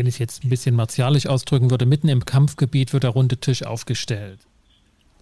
wenn 0.00 0.06
ich 0.06 0.14
es 0.14 0.18
jetzt 0.18 0.44
ein 0.44 0.48
bisschen 0.48 0.74
martialisch 0.74 1.26
ausdrücken 1.26 1.70
würde, 1.70 1.84
mitten 1.84 2.08
im 2.08 2.24
Kampfgebiet 2.24 2.94
wird 2.94 3.02
der 3.02 3.10
runde 3.10 3.36
Tisch 3.36 3.64
aufgestellt. 3.64 4.38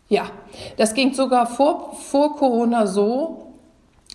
Ja, 0.09 0.31
das 0.77 0.95
ging 0.95 1.15
sogar 1.15 1.49
vor, 1.49 1.97
vor 1.97 2.37
Corona 2.37 2.87
so, 2.87 3.55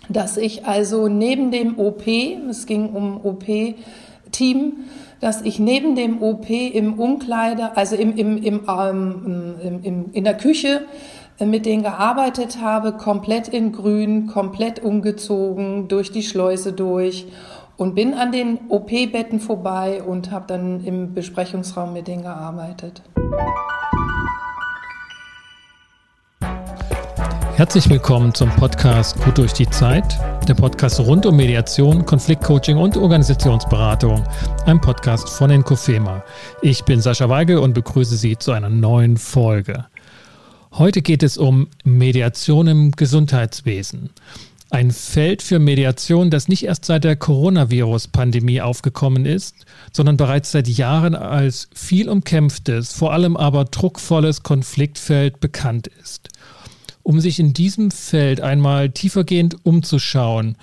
dass 0.08 0.38
ich 0.38 0.64
also 0.64 1.08
neben 1.08 1.50
dem 1.50 1.78
OP, 1.78 2.06
es 2.06 2.64
ging 2.64 2.88
um 2.94 3.22
OP-Team, 3.22 4.72
dass 5.20 5.42
ich 5.42 5.58
neben 5.58 5.96
dem 5.96 6.22
OP 6.22 6.48
im 6.48 6.94
Umkleider, 6.98 7.76
also 7.76 7.94
im, 7.94 8.16
im, 8.16 8.42
im, 8.42 8.62
ähm, 8.66 9.56
im, 9.62 9.82
im, 9.82 10.12
in 10.14 10.24
der 10.24 10.38
Küche 10.38 10.86
äh, 11.38 11.44
mit 11.44 11.66
denen 11.66 11.82
gearbeitet 11.82 12.62
habe, 12.62 12.92
komplett 12.92 13.48
in 13.48 13.72
Grün, 13.72 14.28
komplett 14.28 14.82
umgezogen, 14.82 15.88
durch 15.88 16.10
die 16.10 16.22
Schleuse 16.22 16.72
durch 16.72 17.26
und 17.76 17.94
bin 17.94 18.14
an 18.14 18.32
den 18.32 18.58
OP-Betten 18.68 19.40
vorbei 19.40 20.02
und 20.02 20.30
habe 20.30 20.46
dann 20.46 20.84
im 20.84 21.14
Besprechungsraum 21.14 21.92
mit 21.92 22.06
denen 22.06 22.22
gearbeitet. 22.22 23.02
Herzlich 27.56 27.88
willkommen 27.88 28.34
zum 28.34 28.50
Podcast 28.50 29.16
Gut 29.22 29.38
durch 29.38 29.52
die 29.52 29.68
Zeit, 29.70 30.18
der 30.48 30.54
Podcast 30.54 30.98
rund 30.98 31.24
um 31.24 31.36
Mediation, 31.36 32.04
Konfliktcoaching 32.04 32.76
und 32.76 32.96
Organisationsberatung, 32.96 34.24
ein 34.66 34.80
Podcast 34.80 35.28
von 35.28 35.50
Inkofema. 35.50 36.24
Ich 36.62 36.84
bin 36.84 37.00
Sascha 37.00 37.28
Weigel 37.28 37.58
und 37.58 37.72
begrüße 37.72 38.16
Sie 38.16 38.36
zu 38.36 38.50
einer 38.50 38.70
neuen 38.70 39.16
Folge. 39.16 39.86
Heute 40.72 41.02
geht 41.02 41.22
es 41.22 41.38
um 41.38 41.68
Mediation 41.84 42.66
im 42.66 42.90
Gesundheitswesen. 42.90 44.10
Ein 44.74 44.90
Feld 44.90 45.40
für 45.40 45.60
Mediation, 45.60 46.30
das 46.30 46.48
nicht 46.48 46.64
erst 46.64 46.84
seit 46.84 47.04
der 47.04 47.14
Coronavirus-Pandemie 47.14 48.60
aufgekommen 48.60 49.24
ist, 49.24 49.66
sondern 49.92 50.16
bereits 50.16 50.50
seit 50.50 50.66
Jahren 50.66 51.14
als 51.14 51.68
viel 51.72 52.08
umkämpftes, 52.08 52.92
vor 52.92 53.12
allem 53.12 53.36
aber 53.36 53.66
druckvolles 53.66 54.42
Konfliktfeld 54.42 55.38
bekannt 55.38 55.86
ist 55.86 56.28
um 57.04 57.20
sich 57.20 57.38
in 57.38 57.52
diesem 57.52 57.90
Feld 57.90 58.40
einmal 58.40 58.90
tiefergehend 58.90 59.64
umzuschauen 59.64 60.56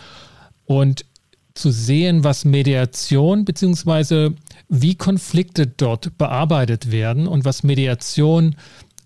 und 0.65 1.05
zu 1.53 1.71
sehen, 1.71 2.23
was 2.23 2.45
Mediation 2.45 3.45
bzw. 3.45 4.31
wie 4.67 4.95
Konflikte 4.95 5.67
dort 5.67 6.17
bearbeitet 6.17 6.91
werden 6.91 7.27
und 7.27 7.45
was 7.45 7.63
Mediation 7.63 8.55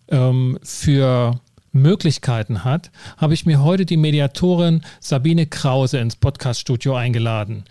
ähm, 0.07 0.57
für 0.63 1.39
Möglichkeiten 1.75 2.63
hat, 2.63 2.89
habe 3.17 3.33
ich 3.33 3.45
mir 3.45 3.61
heute 3.61 3.85
die 3.85 3.97
Mediatorin 3.97 4.81
Sabine 4.99 5.45
Krause 5.45 5.99
ins 5.99 6.15
Podcaststudio 6.15 6.95
eingeladen. 6.95 7.65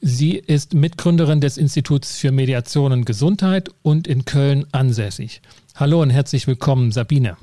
Sie 0.00 0.36
ist 0.36 0.72
Mitgründerin 0.72 1.40
des 1.40 1.58
Instituts 1.58 2.16
für 2.16 2.32
Mediation 2.32 2.92
und 2.92 3.04
Gesundheit 3.04 3.68
und 3.82 4.06
in 4.06 4.24
Köln 4.24 4.66
ansässig. 4.72 5.42
Hallo 5.74 6.00
und 6.00 6.10
herzlich 6.10 6.46
willkommen, 6.46 6.92
Sabine. 6.92 7.36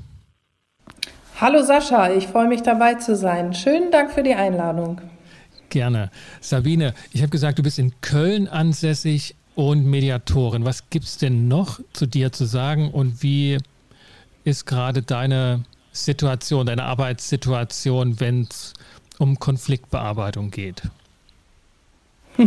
Hallo 1.40 1.62
Sascha, 1.62 2.10
ich 2.10 2.26
freue 2.26 2.48
mich 2.48 2.62
dabei 2.62 2.94
zu 2.94 3.14
sein. 3.14 3.54
Schönen 3.54 3.92
Dank 3.92 4.10
für 4.10 4.24
die 4.24 4.34
Einladung. 4.34 5.00
Gerne. 5.68 6.10
Sabine, 6.40 6.94
ich 7.12 7.20
habe 7.20 7.30
gesagt, 7.30 7.58
du 7.58 7.62
bist 7.62 7.78
in 7.78 7.92
Köln 8.00 8.48
ansässig 8.48 9.36
und 9.54 9.84
Mediatorin. 9.84 10.64
Was 10.64 10.88
gibt 10.88 11.04
es 11.04 11.18
denn 11.18 11.48
noch 11.48 11.80
zu 11.92 12.06
dir 12.06 12.32
zu 12.32 12.46
sagen 12.46 12.90
und 12.90 13.22
wie 13.22 13.58
ist 14.44 14.64
gerade 14.64 15.02
deine 15.02 15.64
Situation, 16.04 16.66
deine 16.66 16.84
Arbeitssituation, 16.84 18.20
wenn 18.20 18.46
es 18.50 18.74
um 19.18 19.38
Konfliktbearbeitung 19.38 20.50
geht? 20.50 20.82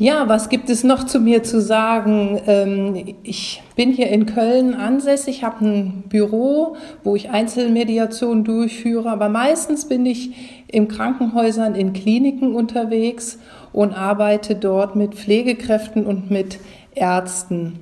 Ja, 0.00 0.28
was 0.28 0.48
gibt 0.48 0.70
es 0.70 0.84
noch 0.84 1.02
zu 1.06 1.18
mir 1.18 1.42
zu 1.42 1.60
sagen? 1.60 2.40
Ähm, 2.46 3.16
ich 3.24 3.64
bin 3.74 3.90
hier 3.90 4.08
in 4.10 4.26
Köln 4.26 4.74
ansässig, 4.74 5.42
habe 5.42 5.64
ein 5.64 6.04
Büro, 6.08 6.76
wo 7.02 7.16
ich 7.16 7.30
Einzelmediation 7.30 8.44
durchführe, 8.44 9.10
aber 9.10 9.28
meistens 9.28 9.88
bin 9.88 10.06
ich 10.06 10.30
in 10.68 10.86
Krankenhäusern, 10.86 11.74
in 11.74 11.94
Kliniken 11.94 12.54
unterwegs 12.54 13.40
und 13.72 13.92
arbeite 13.92 14.54
dort 14.54 14.94
mit 14.94 15.16
Pflegekräften 15.16 16.06
und 16.06 16.30
mit 16.30 16.60
Ärzten 16.94 17.80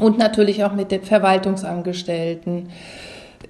und 0.00 0.18
natürlich 0.18 0.64
auch 0.64 0.74
mit 0.74 0.90
den 0.90 1.02
Verwaltungsangestellten. 1.02 2.70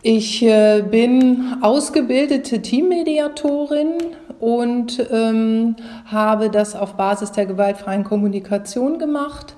Ich 0.06 0.42
äh, 0.42 0.82
bin 0.82 1.56
ausgebildete 1.62 2.60
Teammediatorin 2.60 3.94
und 4.38 5.02
ähm, 5.10 5.76
habe 6.04 6.50
das 6.50 6.76
auf 6.76 6.98
Basis 6.98 7.32
der 7.32 7.46
gewaltfreien 7.46 8.04
Kommunikation 8.04 8.98
gemacht 8.98 9.56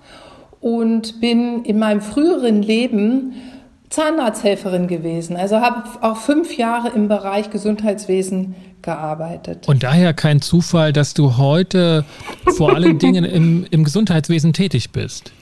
und 0.60 1.20
bin 1.20 1.64
in 1.64 1.80
meinem 1.80 2.00
früheren 2.00 2.62
Leben 2.62 3.32
Zahnarzthelferin 3.90 4.86
gewesen. 4.86 5.36
Also 5.36 5.56
habe 5.56 5.82
auch 6.00 6.16
fünf 6.16 6.56
Jahre 6.56 6.90
im 6.90 7.08
Bereich 7.08 7.50
Gesundheitswesen 7.50 8.54
gearbeitet. 8.82 9.66
Und 9.66 9.82
daher 9.82 10.14
kein 10.14 10.40
Zufall, 10.40 10.92
dass 10.92 11.12
du 11.12 11.38
heute 11.38 12.04
vor 12.56 12.72
allen 12.72 13.00
Dingen 13.00 13.24
im, 13.24 13.66
im 13.68 13.82
Gesundheitswesen 13.82 14.52
tätig 14.52 14.92
bist. 14.92 15.32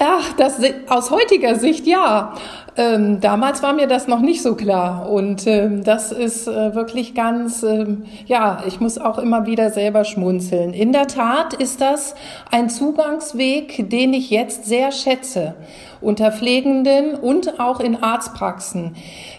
Ach, 0.00 0.32
das 0.34 0.60
aus 0.88 1.10
heutiger 1.10 1.56
Sicht 1.56 1.86
ja. 1.86 2.34
Ähm, 2.76 3.20
damals 3.20 3.64
war 3.64 3.72
mir 3.72 3.88
das 3.88 4.06
noch 4.06 4.20
nicht 4.20 4.40
so 4.40 4.54
klar 4.54 5.10
und 5.10 5.48
ähm, 5.48 5.82
das 5.82 6.12
ist 6.12 6.46
äh, 6.46 6.76
wirklich 6.76 7.12
ganz, 7.14 7.64
ähm, 7.64 8.04
ja, 8.26 8.62
ich 8.68 8.78
muss 8.78 8.98
auch 8.98 9.18
immer 9.18 9.46
wieder 9.46 9.70
selber 9.70 10.04
schmunzeln. 10.04 10.72
In 10.72 10.92
der 10.92 11.08
Tat 11.08 11.54
ist 11.54 11.80
das 11.80 12.14
ein 12.52 12.70
Zugangsweg, 12.70 13.90
den 13.90 14.14
ich 14.14 14.30
jetzt 14.30 14.66
sehr 14.66 14.92
schätze 14.92 15.56
unter 16.00 16.30
Pflegenden 16.30 17.16
und 17.16 17.58
auch 17.58 17.80
in 17.80 18.00
Arztpraxen, 18.00 18.94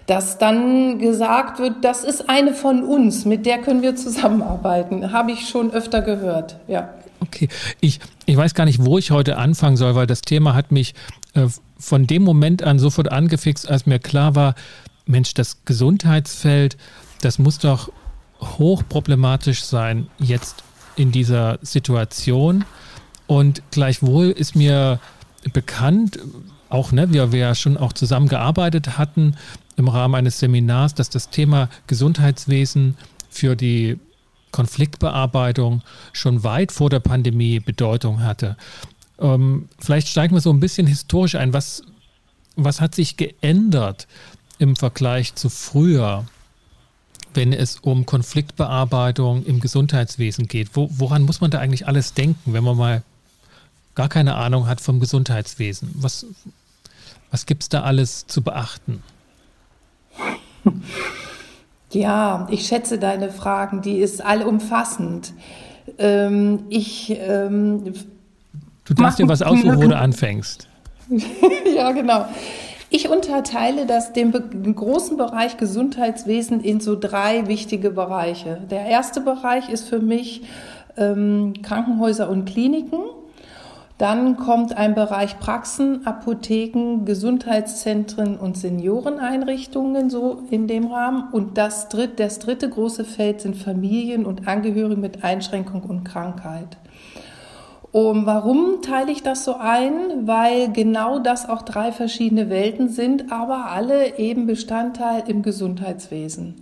dass 0.08 0.38
dann 0.38 1.00
gesagt 1.00 1.60
wird, 1.60 1.76
das 1.84 2.04
ist 2.04 2.30
eine 2.30 2.54
von 2.54 2.84
uns, 2.84 3.24
mit 3.24 3.46
der 3.46 3.60
können 3.60 3.82
wir 3.82 3.96
zusammenarbeiten. 3.96 5.14
Habe 5.14 5.32
ich 5.32 5.48
schon 5.48 5.72
öfter 5.72 6.02
gehört, 6.02 6.58
ja. 6.68 6.90
Okay, 7.22 7.50
ich, 7.82 8.00
ich 8.26 8.38
weiß 8.38 8.54
gar 8.54 8.66
nicht, 8.66 8.84
wo 8.84 8.98
ich 8.98 9.12
heute 9.12 9.38
anfangen 9.38 9.78
soll, 9.78 9.96
weil 9.96 10.08
das 10.08 10.22
Thema 10.22 10.54
hat 10.56 10.72
mich 10.72 10.94
äh, 11.34 11.48
von 11.78 12.08
dem 12.08 12.24
Moment 12.24 12.64
an 12.64 12.80
sofort 12.80 13.12
angefixt, 13.12 13.70
als 13.70 13.86
mir 13.86 14.00
klar 14.00 14.36
war, 14.36 14.56
Mensch, 15.06 15.34
das 15.34 15.66
Gesundheitsfeld, 15.66 16.78
das 17.22 17.40
muss 17.40 17.60
doch 17.60 17.92
hochproblematisch 18.42 19.64
sein 19.64 20.08
jetzt 20.20 20.64
in 20.96 21.12
dieser 21.12 21.60
Situation. 21.62 22.66
Und 23.28 23.62
gleichwohl 23.72 24.28
ist 24.30 24.56
mir 24.56 25.00
bekannt, 25.54 26.20
auch 26.70 26.92
ne, 26.92 27.12
wir, 27.12 27.32
wir 27.32 27.40
ja 27.40 27.56
schon 27.56 27.78
auch 27.78 27.94
zusammengearbeitet 27.94 28.98
hatten 28.98 29.36
im 29.76 29.88
Rahmen 29.88 30.16
eines 30.16 30.40
Seminars, 30.40 30.94
dass 30.94 31.10
das 31.10 31.30
Thema 31.30 31.70
Gesundheitswesen 31.88 32.96
für 33.30 33.56
die 33.56 33.98
Konfliktbearbeitung 34.52 35.82
schon 36.14 36.44
weit 36.44 36.72
vor 36.72 36.90
der 36.90 37.00
Pandemie 37.00 37.60
Bedeutung 37.60 38.22
hatte. 38.24 38.58
Ähm, 39.20 39.70
vielleicht 39.80 40.08
steigen 40.08 40.36
wir 40.36 40.42
so 40.42 40.52
ein 40.52 40.60
bisschen 40.60 40.88
historisch 40.88 41.36
ein. 41.36 41.54
Was, 41.54 41.84
was 42.56 42.82
hat 42.82 42.96
sich 42.96 43.18
geändert 43.18 44.08
im 44.58 44.76
Vergleich 44.76 45.36
zu 45.36 45.50
früher, 45.50 46.26
wenn 47.34 47.54
es 47.54 47.78
um 47.78 48.06
Konfliktbearbeitung 48.06 49.46
im 49.46 49.60
Gesundheitswesen 49.60 50.48
geht? 50.48 50.70
Wo, 50.74 50.90
woran 50.94 51.24
muss 51.24 51.42
man 51.42 51.52
da 51.52 51.60
eigentlich 51.60 51.88
alles 51.88 52.14
denken, 52.14 52.54
wenn 52.54 52.64
man 52.64 52.78
mal 52.78 53.04
gar 53.96 54.10
keine 54.10 54.36
Ahnung 54.36 54.68
hat 54.68 54.82
vom 54.82 55.00
Gesundheitswesen? 55.00 55.92
Was, 55.96 56.26
was 57.32 57.46
gibt 57.46 57.64
es 57.64 57.70
da 57.70 57.84
alles 57.84 58.28
zu 58.28 58.42
beachten? 58.42 59.04
Ja, 61.92 62.48
ich 62.52 62.68
schätze 62.68 63.00
deine 63.00 63.32
Fragen, 63.32 63.82
die 63.82 63.98
ist 63.98 64.24
allumfassend. 64.24 65.34
Ähm, 65.98 66.66
ich 66.70 67.18
ähm, 67.20 67.94
Du 68.86 68.94
darfst 68.96 69.20
dir 69.20 69.28
was 69.28 69.42
aussuchen, 69.42 69.78
wo 69.78 69.88
du 69.88 69.96
anfängst. 69.96 70.68
ja, 71.76 71.92
genau. 71.92 72.26
Ich 72.90 73.08
unterteile 73.08 73.86
das, 73.86 74.14
den, 74.14 74.32
großen 74.32 75.16
Bereich 75.16 75.58
Gesundheitswesen 75.58 76.62
in 76.62 76.80
so 76.80 76.98
drei 77.00 77.48
wichtige 77.48 77.92
Bereiche. 77.92 78.62
Der 78.72 78.86
erste 78.86 79.22
Bereich 79.22 79.70
ist 79.70 79.88
für 79.88 80.00
mich 80.00 80.42
ähm, 80.98 81.54
Krankenhäuser 81.62 82.30
und 82.30 82.46
Kliniken. 82.46 83.00
Dann 84.00 84.38
kommt 84.38 84.78
ein 84.78 84.96
Bereich 84.96 85.40
Praxen, 85.40 86.08
Apotheken, 86.08 87.04
Gesundheitszentren 87.04 88.38
und 88.38 88.58
Senioreneinrichtungen 88.58 90.10
so 90.10 90.44
in 90.50 90.68
dem 90.68 90.88
Rahmen. 90.88 91.26
Und 91.34 91.58
das, 91.58 91.90
dritt, 91.90 92.18
das 92.18 92.40
dritte 92.40 92.70
große 92.70 93.04
Feld 93.04 93.42
sind 93.42 93.58
Familien 93.58 94.26
und 94.26 94.48
Angehörige 94.48 95.02
mit 95.02 95.26
Einschränkung 95.26 95.84
und 95.84 96.06
Krankheit. 96.06 96.78
Um, 97.92 98.26
warum 98.26 98.82
teile 98.82 99.12
ich 99.12 99.22
das 99.22 99.44
so 99.44 99.56
ein? 99.56 100.26
Weil 100.26 100.72
genau 100.72 101.20
das 101.20 101.50
auch 101.50 101.64
drei 101.64 101.92
verschiedene 101.92 102.50
Welten 102.50 102.88
sind, 102.88 103.34
aber 103.34 103.66
alle 103.66 104.18
eben 104.18 104.48
Bestandteil 104.48 105.24
im 105.28 105.42
Gesundheitswesen. 105.42 106.56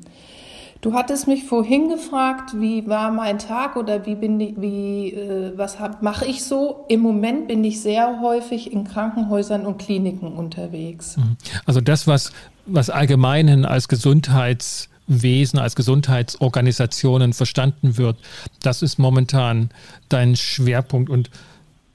Du 0.81 0.93
hattest 0.93 1.27
mich 1.27 1.43
vorhin 1.43 1.89
gefragt, 1.89 2.51
wie 2.59 2.87
war 2.87 3.11
mein 3.11 3.39
Tag 3.39 3.75
oder 3.75 4.05
wie 4.05 4.15
bin 4.15 4.39
ich, 4.39 4.53
wie 4.57 5.13
äh, 5.13 5.53
was 5.55 5.77
mache 6.01 6.25
ich 6.25 6.43
so? 6.43 6.85
Im 6.87 7.01
Moment 7.01 7.47
bin 7.47 7.63
ich 7.63 7.81
sehr 7.81 8.21
häufig 8.21 8.71
in 8.71 8.83
Krankenhäusern 8.83 9.65
und 9.65 9.79
Kliniken 9.79 10.33
unterwegs. 10.33 11.17
Mhm. 11.17 11.37
Also 11.65 11.81
das, 11.81 12.07
was 12.07 12.31
was 12.65 12.89
allgemein 12.89 13.65
als 13.65 13.87
Gesundheitswesen, 13.87 15.57
als 15.57 15.75
Gesundheitsorganisationen 15.75 17.33
verstanden 17.33 17.97
wird, 17.97 18.17
das 18.61 18.81
ist 18.81 18.99
momentan 18.99 19.69
dein 20.09 20.35
Schwerpunkt 20.35 21.09
und 21.09 21.29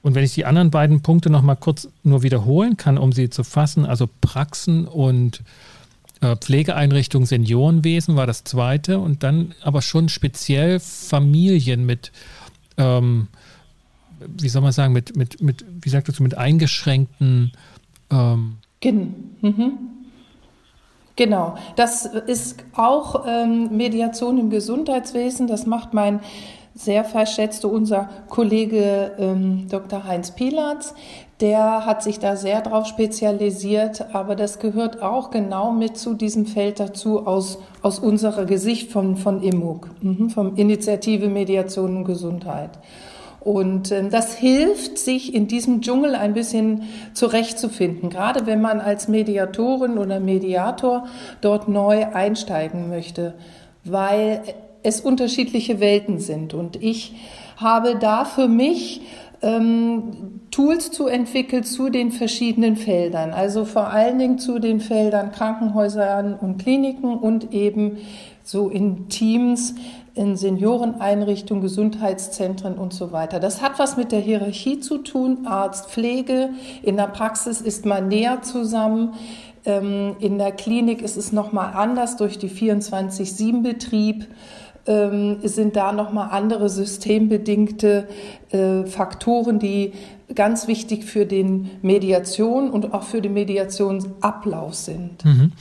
und 0.01 0.15
wenn 0.15 0.25
ich 0.25 0.33
die 0.33 0.43
anderen 0.43 0.69
beiden 0.69 1.01
Punkte 1.01 1.29
noch 1.29 1.41
mal 1.41 1.55
kurz 1.55 1.87
nur 2.03 2.23
wiederholen 2.23 2.75
kann, 2.75 2.97
um 2.97 3.13
sie 3.13 3.29
zu 3.29 3.45
fassen, 3.45 3.85
also 3.85 4.09
Praxen 4.19 4.85
und 4.85 5.41
Pflegeeinrichtungen, 6.37 7.25
Seniorenwesen 7.25 8.15
war 8.15 8.27
das 8.27 8.43
zweite 8.43 8.99
und 8.99 9.23
dann 9.23 9.53
aber 9.61 9.81
schon 9.81 10.09
speziell 10.09 10.79
Familien 10.79 11.85
mit, 11.85 12.11
ähm, 12.77 13.27
wie 14.19 14.49
soll 14.49 14.61
man 14.61 14.71
sagen, 14.71 14.93
mit, 14.93 15.15
mit, 15.15 15.41
mit 15.41 15.65
wie 15.81 15.89
sagtest 15.89 16.19
du, 16.19 16.23
mit 16.23 16.37
eingeschränkten. 16.37 17.51
Ähm 18.11 18.57
mhm. 18.83 19.77
Genau, 21.15 21.55
das 21.75 22.05
ist 22.05 22.63
auch 22.75 23.25
ähm, 23.27 23.75
Mediation 23.75 24.39
im 24.39 24.49
Gesundheitswesen. 24.49 25.47
Das 25.47 25.67
macht 25.67 25.93
mein 25.93 26.21
sehr 26.73 27.05
verschätzte 27.05 27.67
unser 27.67 28.09
Kollege 28.29 29.11
ähm, 29.19 29.67
Dr. 29.69 30.05
Heinz 30.05 30.31
Pilatz. 30.31 30.95
Der 31.43 31.85
hat 31.85 32.01
sich 32.01 32.19
da 32.19 32.37
sehr 32.37 32.61
drauf 32.61 32.85
spezialisiert, 32.85 34.15
aber 34.15 34.37
das 34.37 34.59
gehört 34.59 35.01
auch 35.01 35.29
genau 35.29 35.73
mit 35.73 35.97
zu 35.97 36.13
diesem 36.13 36.45
Feld 36.45 36.79
dazu 36.79 37.27
aus, 37.27 37.59
aus 37.81 37.99
unserer 37.99 38.45
Gesicht 38.45 38.93
von, 38.93 39.17
von 39.17 39.43
IMUG, 39.43 39.89
mhm, 40.01 40.29
vom 40.29 40.55
Initiative 40.55 41.27
Mediation 41.27 41.97
und 41.97 42.05
Gesundheit. 42.05 42.69
Und 43.41 43.91
äh, 43.91 44.07
das 44.07 44.35
hilft, 44.35 44.97
sich 44.97 45.35
in 45.35 45.49
diesem 45.49 45.81
Dschungel 45.81 46.15
ein 46.15 46.33
bisschen 46.33 46.83
zurechtzufinden, 47.13 48.09
gerade 48.09 48.45
wenn 48.45 48.61
man 48.61 48.79
als 48.79 49.09
Mediatorin 49.09 49.97
oder 49.97 50.21
Mediator 50.21 51.07
dort 51.41 51.67
neu 51.67 52.05
einsteigen 52.05 52.87
möchte, 52.87 53.33
weil 53.83 54.43
es 54.81 55.01
unterschiedliche 55.01 55.81
Welten 55.81 56.19
sind. 56.19 56.53
Und 56.53 56.81
ich 56.81 57.15
habe 57.57 57.97
da 57.99 58.23
für 58.23 58.47
mich 58.47 59.01
ähm, 59.43 60.39
Tools 60.49 60.91
zu 60.91 61.07
entwickeln 61.07 61.63
zu 61.63 61.89
den 61.89 62.11
verschiedenen 62.11 62.75
Feldern, 62.75 63.31
also 63.31 63.65
vor 63.65 63.87
allen 63.87 64.17
Dingen 64.17 64.39
zu 64.39 64.59
den 64.59 64.79
Feldern 64.79 65.31
Krankenhäusern 65.31 66.35
und 66.35 66.57
Kliniken 66.57 67.17
und 67.17 67.53
eben 67.53 67.97
so 68.43 68.69
in 68.69 69.09
Teams, 69.09 69.75
in 70.15 70.35
Senioreneinrichtungen, 70.35 71.61
Gesundheitszentren 71.61 72.77
und 72.77 72.93
so 72.93 73.11
weiter. 73.11 73.39
Das 73.39 73.61
hat 73.61 73.79
was 73.79 73.97
mit 73.97 74.11
der 74.11 74.19
Hierarchie 74.19 74.79
zu 74.79 74.99
tun, 74.99 75.45
Arzt, 75.45 75.89
Pflege. 75.89 76.49
In 76.83 76.97
der 76.97 77.07
Praxis 77.07 77.61
ist 77.61 77.85
man 77.85 78.07
näher 78.07 78.41
zusammen. 78.43 79.13
Ähm, 79.65 80.15
in 80.19 80.37
der 80.37 80.51
Klinik 80.51 81.01
ist 81.01 81.17
es 81.17 81.31
nochmal 81.31 81.73
anders 81.73 82.17
durch 82.17 82.37
die 82.37 82.49
24-7-Betrieb 82.49 84.27
ähm, 84.85 85.37
sind 85.43 85.75
da 85.75 85.91
nochmal 85.91 86.29
andere 86.31 86.69
systembedingte 86.69 88.07
äh, 88.51 88.85
Faktoren, 88.85 89.59
die 89.59 89.93
ganz 90.35 90.67
wichtig 90.67 91.05
für 91.05 91.25
den 91.25 91.69
Mediation 91.81 92.69
und 92.69 92.93
auch 92.93 93.03
für 93.03 93.21
den 93.21 93.33
Mediationsablauf 93.33 94.73
sind. 94.73 95.23
Mhm. 95.23 95.51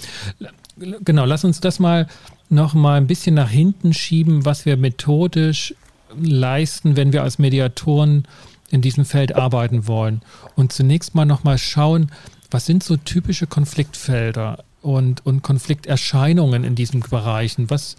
Genau, 1.04 1.24
lass 1.24 1.44
uns 1.44 1.60
das 1.60 1.78
mal 1.78 2.06
noch 2.48 2.74
mal 2.74 2.96
ein 2.96 3.06
bisschen 3.06 3.34
nach 3.34 3.50
hinten 3.50 3.92
schieben, 3.94 4.44
was 4.44 4.66
wir 4.66 4.76
methodisch 4.76 5.74
leisten, 6.20 6.96
wenn 6.96 7.12
wir 7.12 7.22
als 7.22 7.38
Mediatoren 7.38 8.26
in 8.70 8.80
diesem 8.80 9.04
Feld 9.04 9.36
arbeiten 9.36 9.86
wollen. 9.86 10.22
Und 10.56 10.72
zunächst 10.72 11.14
mal 11.14 11.24
noch 11.24 11.44
mal 11.44 11.58
schauen, 11.58 12.10
was 12.50 12.66
sind 12.66 12.82
so 12.82 12.96
typische 12.96 13.46
Konfliktfelder 13.46 14.64
und, 14.82 15.24
und 15.24 15.42
Konflikterscheinungen 15.42 16.64
in 16.64 16.74
diesen 16.74 17.00
Bereichen? 17.00 17.70
Was, 17.70 17.96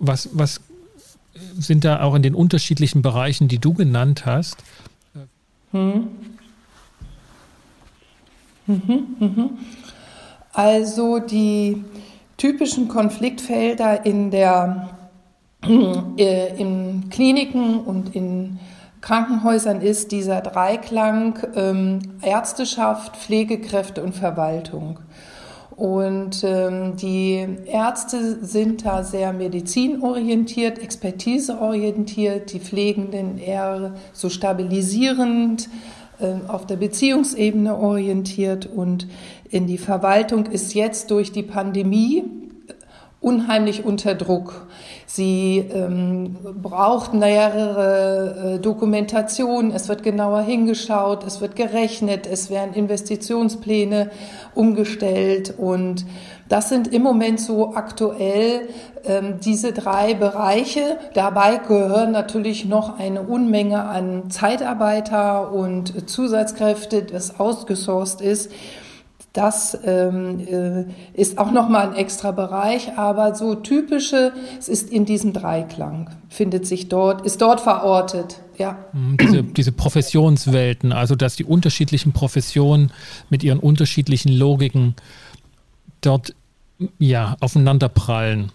was, 0.00 0.30
was 0.32 0.60
sind 1.58 1.84
da 1.84 2.02
auch 2.02 2.14
in 2.14 2.22
den 2.22 2.34
unterschiedlichen 2.34 3.02
Bereichen, 3.02 3.48
die 3.48 3.58
du 3.58 3.74
genannt 3.74 4.26
hast? 4.26 4.56
Hm. 5.72 6.08
Mhm, 8.66 9.16
mhm. 9.18 9.50
Also 10.52 11.18
die 11.18 11.84
typischen 12.36 12.88
Konfliktfelder 12.88 14.04
in 14.04 14.30
der 14.30 14.90
äh, 15.62 16.60
in 16.60 17.10
Kliniken 17.10 17.80
und 17.80 18.14
in 18.14 18.58
Krankenhäusern 19.00 19.80
ist 19.80 20.12
dieser 20.12 20.40
Dreiklang 20.40 21.38
ähm, 21.54 22.00
Ärzteschaft, 22.22 23.16
Pflegekräfte 23.16 24.02
und 24.02 24.14
Verwaltung. 24.14 25.00
Und 25.78 26.42
ähm, 26.42 26.96
die 26.96 27.46
Ärzte 27.66 28.44
sind 28.44 28.84
da 28.84 29.04
sehr 29.04 29.32
medizinorientiert, 29.32 30.80
expertiseorientiert, 30.80 32.52
die 32.52 32.58
Pflegenden 32.58 33.38
eher 33.38 33.94
so 34.12 34.28
stabilisierend, 34.28 35.68
äh, 36.18 36.48
auf 36.48 36.66
der 36.66 36.74
Beziehungsebene 36.74 37.76
orientiert 37.76 38.66
und 38.66 39.06
in 39.50 39.68
die 39.68 39.78
Verwaltung 39.78 40.46
ist 40.46 40.74
jetzt 40.74 41.12
durch 41.12 41.30
die 41.30 41.44
Pandemie 41.44 42.24
unheimlich 43.20 43.84
unter 43.84 44.16
Druck. 44.16 44.66
Sie 45.10 45.64
ähm, 45.72 46.36
braucht 46.62 47.14
mehrere 47.14 48.56
äh, 48.56 48.58
Dokumentationen, 48.58 49.72
es 49.72 49.88
wird 49.88 50.02
genauer 50.02 50.42
hingeschaut, 50.42 51.24
es 51.26 51.40
wird 51.40 51.56
gerechnet, 51.56 52.26
es 52.26 52.50
werden 52.50 52.74
Investitionspläne 52.74 54.10
umgestellt 54.54 55.54
und 55.56 56.04
das 56.50 56.68
sind 56.68 56.92
im 56.92 57.00
Moment 57.00 57.40
so 57.40 57.74
aktuell 57.74 58.68
ähm, 59.06 59.40
diese 59.42 59.72
drei 59.72 60.12
Bereiche. 60.12 60.98
Dabei 61.14 61.56
gehören 61.56 62.12
natürlich 62.12 62.66
noch 62.66 62.98
eine 62.98 63.22
Unmenge 63.22 63.84
an 63.84 64.30
Zeitarbeiter 64.30 65.52
und 65.52 66.10
Zusatzkräfte, 66.10 67.02
das 67.04 67.40
ausgesourced 67.40 68.20
ist. 68.20 68.52
Das 69.32 69.78
ähm, 69.84 70.40
äh, 70.40 70.84
ist 71.12 71.38
auch 71.38 71.50
nochmal 71.52 71.90
ein 71.90 71.94
extra 71.94 72.30
Bereich, 72.32 72.96
aber 72.96 73.34
so 73.34 73.54
typische, 73.54 74.32
es 74.58 74.68
ist 74.68 74.90
in 74.90 75.04
diesem 75.04 75.32
Dreiklang, 75.32 76.10
findet 76.28 76.66
sich 76.66 76.88
dort, 76.88 77.24
ist 77.26 77.40
dort 77.42 77.60
verortet. 77.60 78.40
Ja. 78.56 78.78
Mhm, 78.92 79.16
diese, 79.18 79.42
diese 79.42 79.72
Professionswelten, 79.72 80.92
also 80.92 81.14
dass 81.14 81.36
die 81.36 81.44
unterschiedlichen 81.44 82.12
Professionen 82.12 82.90
mit 83.30 83.44
ihren 83.44 83.58
unterschiedlichen 83.58 84.32
Logiken 84.32 84.96
dort 86.00 86.34
ja, 86.98 87.36
aufeinanderprallen. 87.40 88.52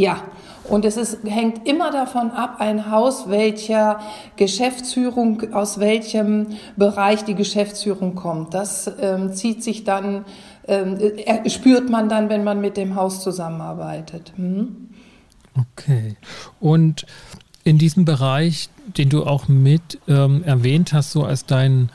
Ja, 0.00 0.22
und 0.64 0.86
es 0.86 0.96
ist, 0.96 1.18
hängt 1.24 1.68
immer 1.68 1.90
davon 1.90 2.30
ab, 2.30 2.56
ein 2.58 2.90
Haus 2.90 3.28
welcher 3.28 4.00
Geschäftsführung, 4.36 5.52
aus 5.52 5.78
welchem 5.78 6.46
Bereich 6.78 7.26
die 7.26 7.34
Geschäftsführung 7.34 8.14
kommt. 8.14 8.54
Das 8.54 8.90
ähm, 8.98 9.34
zieht 9.34 9.62
sich 9.62 9.84
dann, 9.84 10.24
ähm, 10.66 10.96
äh, 10.98 11.50
spürt 11.50 11.90
man 11.90 12.08
dann, 12.08 12.30
wenn 12.30 12.44
man 12.44 12.62
mit 12.62 12.78
dem 12.78 12.94
Haus 12.94 13.22
zusammenarbeitet. 13.22 14.32
Hm? 14.36 14.88
Okay. 15.58 16.16
Und 16.60 17.04
in 17.62 17.76
diesem 17.76 18.06
Bereich, 18.06 18.70
den 18.96 19.10
du 19.10 19.26
auch 19.26 19.48
mit 19.48 19.98
ähm, 20.08 20.42
erwähnt 20.44 20.94
hast, 20.94 21.10
so 21.10 21.24
als 21.24 21.44
dein 21.44 21.90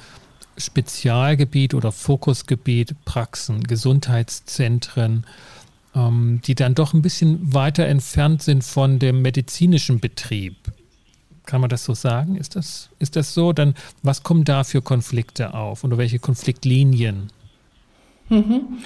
Spezialgebiet 0.59 1.73
oder 1.73 1.91
Fokusgebiet, 1.91 3.03
Praxen, 3.03 3.63
Gesundheitszentren, 3.63 5.25
ähm, 5.95 6.41
die 6.45 6.55
dann 6.55 6.75
doch 6.75 6.93
ein 6.93 7.01
bisschen 7.01 7.53
weiter 7.53 7.85
entfernt 7.85 8.41
sind 8.41 8.63
von 8.63 8.99
dem 8.99 9.21
medizinischen 9.21 9.99
Betrieb. 9.99 10.55
Kann 11.45 11.61
man 11.61 11.69
das 11.69 11.85
so 11.85 11.93
sagen? 11.93 12.35
Ist 12.35 12.55
das, 12.55 12.89
ist 12.99 13.15
das 13.15 13.33
so? 13.33 13.53
Dann, 13.53 13.75
was 14.01 14.23
kommen 14.23 14.43
da 14.43 14.63
für 14.63 14.81
Konflikte 14.81 15.53
auf 15.53 15.83
oder 15.83 15.97
welche 15.97 16.19
Konfliktlinien? 16.19 17.31
Mhm. 18.29 18.79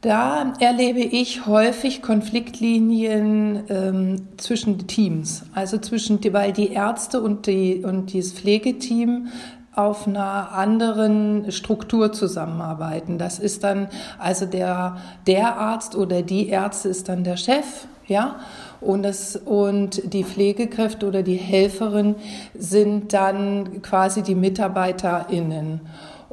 Da 0.00 0.52
erlebe 0.60 1.00
ich 1.00 1.46
häufig 1.46 2.02
Konfliktlinien 2.02 3.64
ähm, 3.70 4.28
zwischen 4.36 4.86
Teams, 4.86 5.44
also 5.54 5.78
zwischen, 5.78 6.20
weil 6.34 6.52
die 6.52 6.72
Ärzte 6.72 7.22
und, 7.22 7.46
die, 7.46 7.82
und 7.84 8.12
dieses 8.12 8.34
Pflegeteam 8.34 9.28
auf 9.76 10.06
einer 10.06 10.52
anderen 10.52 11.50
Struktur 11.50 12.12
zusammenarbeiten. 12.12 13.18
Das 13.18 13.38
ist 13.38 13.64
dann, 13.64 13.88
also 14.18 14.46
der, 14.46 14.98
der 15.26 15.56
Arzt 15.56 15.96
oder 15.96 16.22
die 16.22 16.48
Ärzte 16.48 16.88
ist 16.88 17.08
dann 17.08 17.24
der 17.24 17.36
Chef, 17.36 17.86
ja, 18.06 18.36
und, 18.80 19.02
das, 19.02 19.36
und 19.36 20.12
die 20.12 20.24
Pflegekräfte 20.24 21.06
oder 21.06 21.22
die 21.22 21.36
Helferin 21.36 22.16
sind 22.54 23.12
dann 23.12 23.80
quasi 23.82 24.22
die 24.22 24.34
MitarbeiterInnen. 24.34 25.80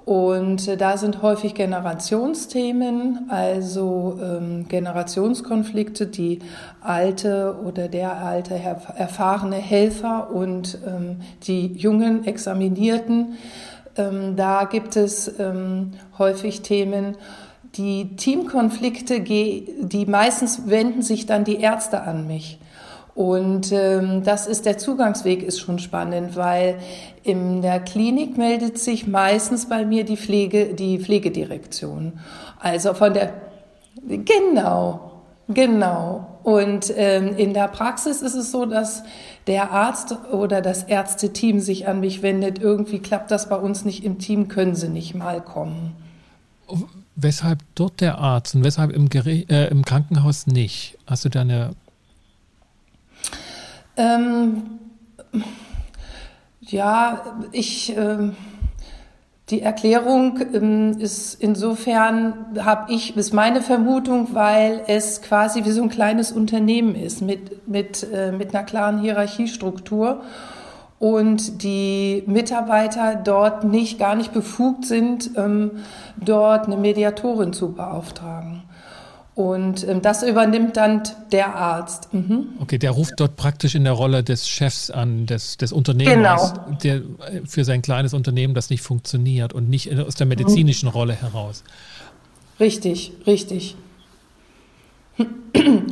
Und 0.05 0.67
äh, 0.67 0.77
da 0.77 0.97
sind 0.97 1.21
häufig 1.21 1.53
Generationsthemen, 1.53 3.29
also 3.29 4.19
ähm, 4.21 4.67
Generationskonflikte, 4.67 6.07
die 6.07 6.39
alte 6.81 7.55
oder 7.63 7.87
der 7.87 8.17
alte 8.17 8.55
erfahrene 8.55 9.57
Helfer 9.57 10.31
und 10.31 10.79
ähm, 10.87 11.17
die 11.43 11.67
jungen 11.67 12.25
Examinierten. 12.25 13.37
Ähm, 13.95 14.35
da 14.35 14.63
gibt 14.63 14.95
es 14.95 15.39
ähm, 15.39 15.91
häufig 16.17 16.61
Themen, 16.61 17.15
die 17.75 18.15
Teamkonflikte, 18.15 19.21
die 19.21 20.05
meistens 20.07 20.69
wenden 20.69 21.03
sich 21.03 21.25
dann 21.25 21.45
die 21.45 21.61
Ärzte 21.61 22.01
an 22.01 22.27
mich. 22.27 22.59
Und 23.13 23.71
ähm, 23.71 24.23
das 24.23 24.47
ist 24.47 24.65
der 24.65 24.77
Zugangsweg 24.77 25.43
ist 25.43 25.59
schon 25.59 25.79
spannend, 25.79 26.35
weil 26.35 26.79
in 27.23 27.61
der 27.61 27.79
Klinik 27.79 28.37
meldet 28.37 28.79
sich 28.79 29.05
meistens 29.05 29.67
bei 29.67 29.85
mir 29.85 30.05
die 30.05 30.17
Pflege, 30.17 30.73
die 30.73 30.97
Pflegedirektion. 30.97 32.19
Also 32.59 32.93
von 32.93 33.13
der 33.13 33.33
genau, 34.07 35.11
genau. 35.49 36.27
Und 36.43 36.91
ähm, 36.95 37.35
in 37.37 37.53
der 37.53 37.67
Praxis 37.67 38.21
ist 38.21 38.35
es 38.35 38.51
so, 38.51 38.65
dass 38.65 39.03
der 39.47 39.71
Arzt 39.71 40.15
oder 40.31 40.61
das 40.61 40.83
Ärzteteam 40.83 41.59
sich 41.59 41.87
an 41.87 41.99
mich 41.99 42.21
wendet. 42.21 42.59
Irgendwie 42.59 42.99
klappt 42.99 43.29
das 43.29 43.49
bei 43.49 43.57
uns 43.57 43.85
nicht 43.85 44.03
im 44.03 44.19
Team, 44.19 44.47
können 44.47 44.75
Sie 44.75 44.87
nicht 44.87 45.13
mal 45.13 45.41
kommen. 45.41 45.95
Weshalb 47.15 47.59
dort 47.75 48.01
der 48.01 48.17
Arzt 48.17 48.55
und 48.55 48.63
weshalb 48.63 48.91
im, 48.91 49.07
äh, 49.11 49.67
im 49.67 49.83
Krankenhaus 49.83 50.47
nicht? 50.47 50.97
Hast 51.05 51.25
du 51.25 51.29
da 51.29 51.41
eine 51.41 51.71
ähm, 54.01 54.63
ja, 56.61 57.21
ich, 57.51 57.95
ähm, 57.95 58.35
die 59.49 59.61
Erklärung 59.61 60.39
ähm, 60.53 60.97
ist 60.97 61.35
insofern, 61.41 62.57
habe 62.59 62.91
ich, 62.91 63.15
ist 63.15 63.33
meine 63.33 63.61
Vermutung, 63.61 64.29
weil 64.33 64.81
es 64.87 65.21
quasi 65.21 65.65
wie 65.65 65.71
so 65.71 65.83
ein 65.83 65.89
kleines 65.89 66.31
Unternehmen 66.31 66.95
ist 66.95 67.21
mit, 67.21 67.67
mit, 67.67 68.07
äh, 68.11 68.31
mit 68.31 68.55
einer 68.55 68.63
klaren 68.63 68.99
Hierarchiestruktur 69.01 70.23
und 70.99 71.63
die 71.63 72.23
Mitarbeiter 72.27 73.15
dort 73.15 73.63
nicht, 73.63 73.99
gar 73.99 74.15
nicht 74.15 74.33
befugt 74.33 74.85
sind, 74.85 75.31
ähm, 75.35 75.71
dort 76.17 76.65
eine 76.65 76.77
Mediatorin 76.77 77.53
zu 77.53 77.73
beauftragen. 77.73 78.63
Und 79.33 79.87
ähm, 79.87 80.01
das 80.01 80.23
übernimmt 80.23 80.75
dann 80.75 81.03
der 81.31 81.55
Arzt. 81.55 82.13
Mhm. 82.13 82.49
Okay, 82.59 82.77
der 82.77 82.91
ruft 82.91 83.13
dort 83.17 83.37
praktisch 83.37 83.75
in 83.75 83.85
der 83.85 83.93
Rolle 83.93 84.23
des 84.23 84.49
Chefs 84.49 84.91
an, 84.91 85.25
des, 85.25 85.55
des 85.55 85.71
Unternehmers, 85.71 86.53
genau. 86.53 86.77
der 86.83 86.95
äh, 86.95 87.01
für 87.45 87.63
sein 87.63 87.81
kleines 87.81 88.13
Unternehmen 88.13 88.53
das 88.53 88.69
nicht 88.69 88.81
funktioniert 88.81 89.53
und 89.53 89.69
nicht 89.69 89.97
aus 89.97 90.15
der 90.15 90.27
medizinischen 90.27 90.87
mhm. 90.87 90.95
Rolle 90.95 91.13
heraus. 91.13 91.63
Richtig, 92.59 93.13
richtig. 93.25 93.77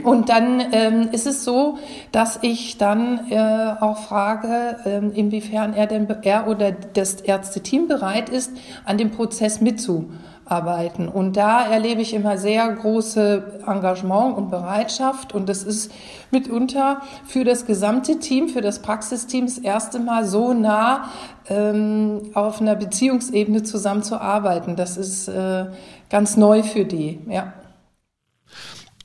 Und 0.04 0.30
dann 0.30 0.62
ähm, 0.72 1.10
ist 1.12 1.28
es 1.28 1.44
so, 1.44 1.78
dass 2.12 2.40
ich 2.42 2.78
dann 2.78 3.30
äh, 3.30 3.76
auch 3.80 4.00
frage, 4.00 4.78
ähm, 4.86 5.12
inwiefern 5.14 5.74
er 5.74 5.88
denn 5.88 6.08
er 6.24 6.48
oder 6.48 6.72
das 6.72 7.16
Ärzteteam 7.16 7.88
bereit 7.88 8.30
ist, 8.30 8.52
an 8.86 8.98
dem 8.98 9.12
Prozess 9.12 9.62
mitzuarbeiten 9.62 10.18
arbeiten. 10.50 11.08
Und 11.08 11.38
da 11.38 11.66
erlebe 11.66 12.02
ich 12.02 12.14
immer 12.14 12.38
sehr 12.38 12.68
große 12.70 13.62
Engagement 13.68 14.38
und 14.38 14.50
Bereitschaft. 14.50 15.34
Und 15.34 15.48
das 15.50 15.64
ist 15.64 15.92
mitunter 16.32 17.02
für 17.26 17.44
das 17.44 17.66
gesamte 17.66 18.20
Team, 18.20 18.50
für 18.50 18.62
das 18.62 18.82
Praxisteam 18.82 19.46
das 19.46 19.58
erste 19.58 20.00
Mal 20.00 20.26
so 20.26 20.54
nah 20.54 21.10
ähm, 21.48 22.32
auf 22.34 22.62
einer 22.62 22.76
Beziehungsebene 22.76 23.64
zusammenzuarbeiten. 23.64 24.76
Das 24.76 24.98
ist 24.98 25.28
äh, 25.28 25.66
ganz 26.10 26.38
neu 26.38 26.64
für 26.64 26.86
die, 26.86 27.20
ja. 27.28 27.54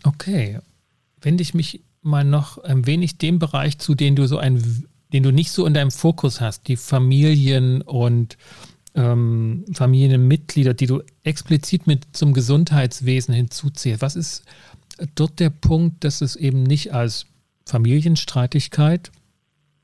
Okay. 0.05 0.59
Wende 1.21 1.43
ich 1.43 1.55
mich 1.55 1.83
mal 2.03 2.25
noch 2.25 2.59
ein 2.59 2.87
wenig 2.87 3.19
dem 3.19 3.39
Bereich 3.39 3.79
zu, 3.79 3.95
den 3.95 4.15
du 4.15 4.27
so 4.27 4.39
ein, 4.39 4.87
den 5.13 5.23
du 5.23 5.33
nicht 5.33 5.51
so 5.51 5.67
in 5.67 5.75
deinem 5.75 5.91
Fokus 5.91 6.41
hast, 6.41 6.69
die 6.69 6.77
Familien 6.77 7.81
und 7.83 8.37
ähm, 8.95 9.65
Familienmitglieder, 9.73 10.75
die 10.75 10.87
du 10.87 11.03
explizit 11.23 11.87
mit 11.87 12.07
zum 12.13 12.33
Gesundheitswesen 12.33 13.35
hinzuzählst. 13.35 14.03
Was 14.03 14.17
ist 14.17 14.45
dort 15.15 15.41
der 15.41 15.51
Punkt, 15.51 16.05
dass 16.05 16.21
es 16.21 16.37
eben 16.37 16.63
nicht 16.63 16.95
als 16.95 17.27
Familienstreitigkeit 17.67 19.11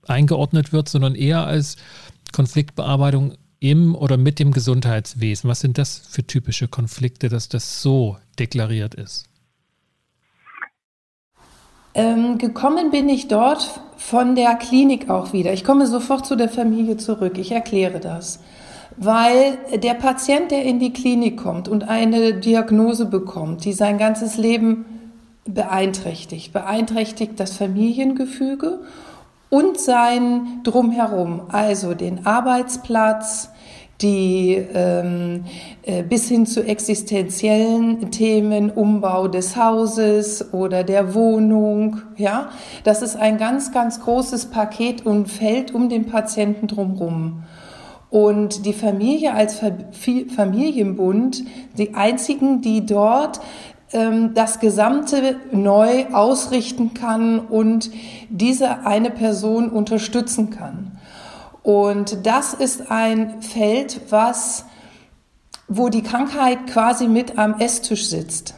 eingeordnet 0.07 0.73
wird, 0.73 0.88
sondern 0.88 1.14
eher 1.14 1.47
als 1.47 1.76
Konfliktbearbeitung 2.33 3.35
im 3.59 3.95
oder 3.95 4.17
mit 4.17 4.38
dem 4.38 4.52
Gesundheitswesen? 4.52 5.50
Was 5.50 5.61
sind 5.61 5.79
das 5.79 5.99
für 5.99 6.26
typische 6.26 6.69
Konflikte, 6.69 7.29
dass 7.29 7.49
das 7.49 7.83
so 7.83 8.17
deklariert 8.38 8.95
ist? 8.95 9.26
Ähm, 11.93 12.38
gekommen 12.38 12.93
bin 12.93 13.09
ich 13.09 13.26
dort 13.26 13.69
von 13.97 14.37
der 14.37 14.55
Klinik 14.55 15.11
auch 15.11 15.33
wieder. 15.33 15.52
Ich 15.52 15.64
komme 15.64 15.88
sofort 15.88 16.25
zu 16.25 16.37
der 16.37 16.49
Familie 16.49 16.97
zurück. 16.97 17.37
Ich 17.37 17.50
erkläre 17.50 17.99
das 17.99 18.38
weil 18.97 19.59
der 19.83 19.95
Patient, 19.95 20.51
der 20.51 20.65
in 20.65 20.79
die 20.79 20.93
Klinik 20.93 21.39
kommt 21.39 21.69
und 21.69 21.89
eine 21.89 22.35
Diagnose 22.35 23.07
bekommt, 23.07 23.65
die 23.65 23.73
sein 23.73 23.99
ganzes 23.99 24.37
Leben 24.37 24.85
beeinträchtigt, 25.45 26.53
beeinträchtigt 26.53 27.39
das 27.39 27.57
Familiengefüge 27.57 28.81
und 29.49 29.81
sein 29.81 30.61
Drumherum, 30.63 31.43
also 31.49 31.95
den 31.95 32.27
Arbeitsplatz, 32.27 33.51
die 34.01 34.55
ähm, 34.75 35.45
äh, 35.83 36.03
bis 36.03 36.29
hin 36.29 36.47
zu 36.47 36.65
existenziellen 36.65 38.11
Themen, 38.11 38.71
Umbau 38.71 39.29
des 39.29 39.57
Hauses 39.57 40.55
oder 40.55 40.85
der 40.85 41.15
Wohnung, 41.15 42.01
ja, 42.17 42.49
das 42.85 43.03
ist 43.03 43.17
ein 43.17 43.37
ganz, 43.37 43.73
ganz 43.73 44.01
großes 44.01 44.47
Paket 44.47 45.05
und 45.05 45.27
fällt 45.27 45.75
um 45.75 45.89
den 45.91 46.07
Patienten 46.07 46.67
drumherum. 46.67 47.43
Und 48.11 48.67
die 48.67 48.73
Familie 48.73 49.35
als 49.35 49.61
Familienbund, 50.35 51.45
die 51.79 51.95
einzigen, 51.95 52.61
die 52.61 52.85
dort 52.85 53.40
ähm, 53.93 54.35
das 54.35 54.61
Gesamte 54.61 55.37
neu 55.52 56.07
ausrichten 56.12 56.93
kann 56.95 57.38
und 57.38 57.90
diese 58.29 58.85
eine 58.85 59.11
Person 59.11 59.69
unterstützen 59.71 60.50
kann. 60.50 60.99
Und 61.62 62.26
das 62.26 62.55
ist 62.55 62.90
ein 62.90 63.43
Feld, 63.43 64.00
was, 64.11 64.64
wo 65.69 65.88
die 65.88 66.02
Krankheit 66.02 66.67
quasi 66.69 67.07
mit 67.07 67.38
am 67.38 67.61
Esstisch 67.61 68.09
sitzt 68.09 68.55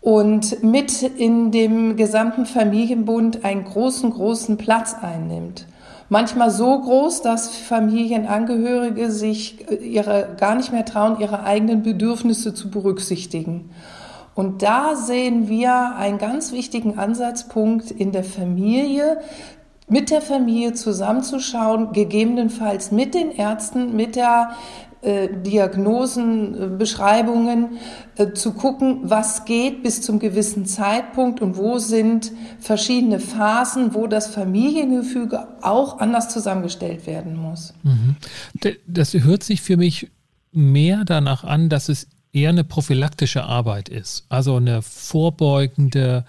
und 0.00 0.62
mit 0.62 1.02
in 1.02 1.50
dem 1.50 1.96
gesamten 1.96 2.46
Familienbund 2.46 3.44
einen 3.44 3.64
großen, 3.64 4.10
großen 4.10 4.56
Platz 4.56 4.94
einnimmt. 4.94 5.66
Manchmal 6.08 6.50
so 6.50 6.80
groß, 6.80 7.22
dass 7.22 7.56
Familienangehörige 7.56 9.10
sich 9.10 9.68
äh, 9.70 9.74
ihre, 9.74 10.36
gar 10.38 10.54
nicht 10.54 10.72
mehr 10.72 10.84
trauen, 10.84 11.18
ihre 11.20 11.42
eigenen 11.42 11.82
Bedürfnisse 11.82 12.54
zu 12.54 12.70
berücksichtigen. 12.70 13.70
Und 14.34 14.62
da 14.62 14.94
sehen 14.94 15.48
wir 15.48 15.96
einen 15.96 16.18
ganz 16.18 16.52
wichtigen 16.52 16.98
Ansatzpunkt 16.98 17.90
in 17.90 18.12
der 18.12 18.22
Familie, 18.22 19.18
mit 19.88 20.10
der 20.10 20.20
Familie 20.20 20.74
zusammenzuschauen, 20.74 21.92
gegebenenfalls 21.92 22.92
mit 22.92 23.14
den 23.14 23.30
Ärzten, 23.30 23.94
mit 23.96 24.16
der 24.16 24.50
äh, 25.06 25.28
Diagnosen, 25.28 26.54
äh, 26.60 26.66
Beschreibungen 26.66 27.78
äh, 28.16 28.32
zu 28.32 28.54
gucken, 28.54 29.02
was 29.04 29.44
geht 29.44 29.84
bis 29.84 30.02
zum 30.02 30.18
gewissen 30.18 30.66
Zeitpunkt 30.66 31.40
und 31.40 31.56
wo 31.56 31.78
sind 31.78 32.32
verschiedene 32.58 33.20
Phasen, 33.20 33.94
wo 33.94 34.08
das 34.08 34.26
Familiengefüge 34.26 35.46
auch 35.62 36.00
anders 36.00 36.28
zusammengestellt 36.30 37.06
werden 37.06 37.36
muss. 37.36 37.72
Mhm. 37.84 38.16
Das 38.88 39.14
hört 39.14 39.44
sich 39.44 39.62
für 39.62 39.76
mich 39.76 40.10
mehr 40.50 41.04
danach 41.04 41.44
an, 41.44 41.68
dass 41.68 41.88
es 41.88 42.08
eher 42.32 42.50
eine 42.50 42.64
prophylaktische 42.64 43.44
Arbeit 43.44 43.88
ist, 43.88 44.26
also 44.28 44.56
eine 44.56 44.82
vorbeugende 44.82 46.24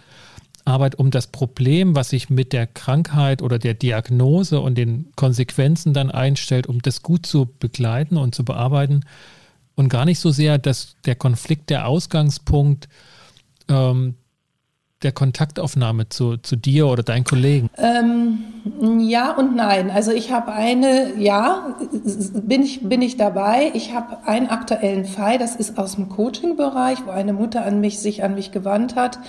Arbeit 0.68 0.96
um 0.96 1.12
das 1.12 1.28
Problem, 1.28 1.96
was 1.96 2.10
sich 2.10 2.30
mit 2.30 2.54
der 2.54 2.68
Krankheit 2.68 3.42
oder 3.42 3.58
der 3.58 3.74
Diagnose 3.74 4.60
und 4.60 4.76
den 4.76 5.12
Konsequenzen 5.16 5.94
dann 5.94 6.12
einstellt, 6.12 6.68
um 6.68 6.82
das 6.82 7.02
gut 7.02 7.26
zu 7.26 7.50
begleiten 7.60 8.18
und 8.18 8.36
zu 8.36 8.44
bearbeiten. 8.44 9.06
Und 9.76 9.90
gar 9.90 10.06
nicht 10.06 10.20
so 10.20 10.32
sehr, 10.32 10.58
dass 10.58 10.96
der 11.06 11.16
Konflikt 11.16 11.70
der 11.70 11.88
Ausgangspunkt 11.88 12.90
ähm, 13.70 14.16
der 15.04 15.12
Kontaktaufnahme 15.12 16.10
zu, 16.10 16.38
zu 16.38 16.56
dir 16.56 16.88
oder 16.88 17.04
deinen 17.04 17.24
Kollegen? 17.24 17.70
Ähm, 17.78 18.40
ja 19.00 19.36
und 19.36 19.56
nein. 19.56 19.92
Also 19.92 20.12
ich 20.12 20.32
habe 20.32 20.52
eine, 20.52 21.16
ja, 21.18 21.76
bin 22.34 22.64
ich, 22.64 22.82
bin 22.82 23.02
ich 23.02 23.18
dabei. 23.18 23.72
Ich 23.76 23.94
habe 23.94 24.26
einen 24.26 24.48
aktuellen 24.48 25.06
Fall, 25.06 25.38
das 25.38 25.56
ist 25.56 25.78
aus 25.78 25.96
dem 25.96 26.10
Coaching-Bereich, 26.10 27.00
wo 27.06 27.12
eine 27.12 27.34
Mutter 27.34 27.64
an 27.64 27.80
mich, 27.80 28.00
sich 28.00 28.24
an 28.24 28.34
mich 28.36 28.52
gewandt 28.52 28.96
hat, 28.96 29.20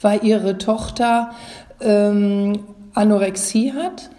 weil 0.00 0.24
ihre 0.24 0.58
Tochter 0.58 1.32
ähm, 1.80 2.60
Anorexie 2.94 3.72
hat 3.72 4.10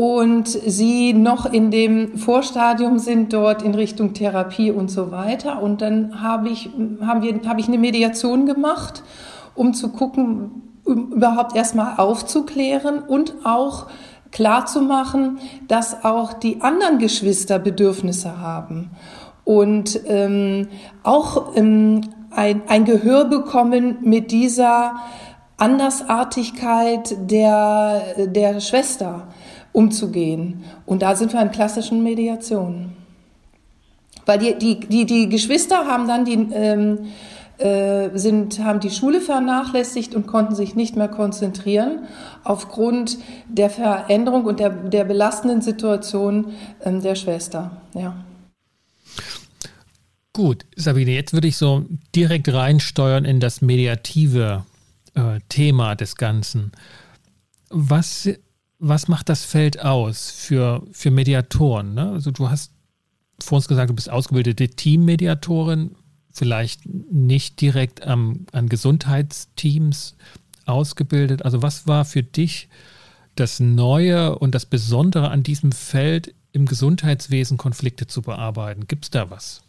und 0.00 0.48
sie 0.48 1.12
noch 1.12 1.44
in 1.52 1.70
dem 1.70 2.16
Vorstadium 2.16 2.98
sind 2.98 3.34
dort 3.34 3.62
in 3.62 3.74
Richtung 3.74 4.14
Therapie 4.14 4.70
und 4.70 4.90
so 4.90 5.10
weiter. 5.10 5.60
Und 5.60 5.82
dann 5.82 6.22
habe 6.22 6.48
ich, 6.48 6.70
haben 7.02 7.20
wir, 7.20 7.38
habe 7.46 7.60
ich 7.60 7.68
eine 7.68 7.76
Mediation 7.76 8.46
gemacht, 8.46 9.02
um 9.54 9.74
zu 9.74 9.90
gucken, 9.90 10.62
um 10.84 11.12
überhaupt 11.12 11.54
erstmal 11.54 11.96
aufzuklären 11.96 13.00
und 13.00 13.34
auch 13.44 13.86
klar 14.30 14.66
zu 14.66 14.80
machen, 14.80 15.38
dass 15.68 16.04
auch 16.04 16.32
die 16.32 16.60
anderen 16.60 16.98
Geschwister 16.98 17.58
Bedürfnisse 17.58 18.40
haben 18.40 18.90
und 19.44 20.00
ähm, 20.06 20.68
auch 21.02 21.56
ähm, 21.56 22.02
ein, 22.30 22.62
ein 22.68 22.84
Gehör 22.84 23.24
bekommen 23.24 23.98
mit 24.02 24.30
dieser 24.30 24.96
Andersartigkeit 25.56 27.16
der, 27.30 28.26
der 28.26 28.60
Schwester 28.60 29.28
umzugehen. 29.72 30.64
Und 30.86 31.02
da 31.02 31.16
sind 31.16 31.32
wir 31.32 31.42
in 31.42 31.50
klassischen 31.50 32.02
Mediationen. 32.02 32.96
Weil 34.26 34.38
die, 34.38 34.58
die, 34.58 34.80
die, 34.80 35.06
die 35.06 35.28
Geschwister 35.28 35.86
haben 35.86 36.06
dann 36.06 36.24
die, 36.24 36.48
ähm, 36.52 36.98
äh, 37.60 38.10
sind, 38.14 38.58
haben 38.64 38.80
die 38.80 38.90
Schule 38.90 39.20
vernachlässigt 39.20 40.14
und 40.14 40.26
konnten 40.26 40.54
sich 40.54 40.74
nicht 40.74 40.96
mehr 40.96 41.08
konzentrieren 41.08 42.00
aufgrund 42.44 43.18
der 43.48 43.70
Veränderung 43.70 44.44
und 44.44 44.60
der, 44.60 44.70
der 44.70 45.04
belastenden 45.04 45.60
Situation 45.60 46.52
ähm, 46.84 47.02
der 47.02 47.14
Schwester. 47.14 47.70
Ja. 47.94 48.14
Gut, 50.32 50.64
Sabine, 50.76 51.10
jetzt 51.10 51.32
würde 51.32 51.48
ich 51.48 51.56
so 51.56 51.84
direkt 52.14 52.52
reinsteuern 52.52 53.24
in 53.24 53.40
das 53.40 53.60
mediative 53.60 54.64
äh, 55.14 55.40
Thema 55.48 55.94
des 55.96 56.16
Ganzen. 56.16 56.72
Was 57.68 58.28
was 58.80 59.08
macht 59.08 59.28
das 59.28 59.44
Feld 59.44 59.80
aus 59.82 60.30
für, 60.30 60.82
für 60.90 61.10
Mediatoren? 61.10 61.94
Ne? 61.94 62.10
Also 62.10 62.30
du 62.30 62.48
hast 62.48 62.72
vor 63.38 63.56
uns 63.56 63.68
gesagt, 63.68 63.90
du 63.90 63.94
bist 63.94 64.10
ausgebildete 64.10 64.68
Teammediatorin, 64.68 65.94
vielleicht 66.32 66.86
nicht 66.86 67.60
direkt 67.60 68.06
am, 68.06 68.46
an 68.52 68.68
Gesundheitsteams 68.68 70.16
ausgebildet. 70.66 71.44
Also 71.44 71.62
was 71.62 71.86
war 71.86 72.04
für 72.04 72.22
dich 72.22 72.68
das 73.34 73.60
Neue 73.60 74.38
und 74.38 74.54
das 74.54 74.66
Besondere 74.66 75.30
an 75.30 75.42
diesem 75.42 75.72
Feld 75.72 76.34
im 76.52 76.66
Gesundheitswesen 76.66 77.56
Konflikte 77.56 78.06
zu 78.06 78.22
bearbeiten? 78.22 78.86
Gibt 78.86 79.04
es 79.04 79.10
da 79.10 79.30
was? 79.30 79.62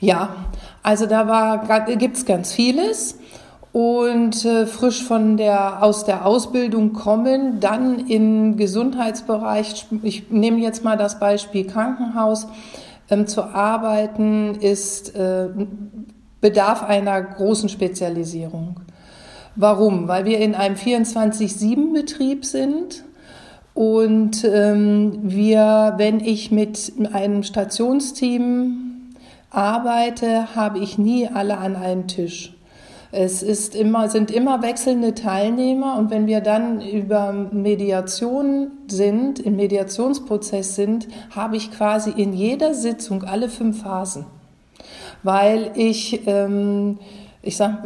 Ja, 0.00 0.46
also 0.82 1.06
da 1.06 1.86
gibt 1.98 2.16
es 2.16 2.24
ganz 2.24 2.52
vieles 2.52 3.18
und 3.72 4.44
äh, 4.44 4.66
frisch 4.66 5.04
von 5.04 5.36
der, 5.36 5.82
aus 5.82 6.04
der 6.04 6.26
Ausbildung 6.26 6.92
kommen, 6.92 7.60
dann 7.60 8.08
im 8.08 8.56
Gesundheitsbereich, 8.56 9.86
ich 10.02 10.30
nehme 10.30 10.58
jetzt 10.58 10.82
mal 10.82 10.96
das 10.96 11.20
Beispiel 11.20 11.66
Krankenhaus, 11.66 12.48
ähm, 13.10 13.26
zu 13.26 13.42
arbeiten, 13.42 14.54
ist, 14.54 15.14
äh, 15.14 15.48
bedarf 16.40 16.82
einer 16.82 17.20
großen 17.20 17.68
Spezialisierung. 17.68 18.80
Warum? 19.56 20.08
Weil 20.08 20.24
wir 20.24 20.38
in 20.38 20.54
einem 20.54 20.76
24-7-Betrieb 20.76 22.44
sind 22.44 23.04
und 23.74 24.44
ähm, 24.44 25.18
wir, 25.22 25.94
wenn 25.96 26.20
ich 26.20 26.50
mit 26.50 26.92
einem 27.12 27.42
Stationsteam 27.42 29.10
arbeite, 29.50 30.54
habe 30.54 30.78
ich 30.78 30.98
nie 30.98 31.28
alle 31.28 31.58
an 31.58 31.76
einen 31.76 32.06
Tisch. 32.06 32.54
Es 33.12 33.42
ist 33.42 33.74
immer, 33.74 34.08
sind 34.08 34.30
immer 34.30 34.62
wechselnde 34.62 35.14
Teilnehmer 35.14 35.98
und 35.98 36.10
wenn 36.10 36.26
wir 36.28 36.40
dann 36.40 36.80
über 36.80 37.32
Mediation 37.32 38.68
sind, 38.86 39.40
im 39.40 39.56
Mediationsprozess 39.56 40.76
sind, 40.76 41.08
habe 41.34 41.56
ich 41.56 41.72
quasi 41.72 42.10
in 42.10 42.32
jeder 42.32 42.72
Sitzung 42.72 43.24
alle 43.24 43.48
fünf 43.48 43.82
Phasen, 43.82 44.26
weil 45.24 45.72
ich 45.74 46.26
ähm, 46.26 46.98
ich 47.42 47.56
sag, 47.56 47.82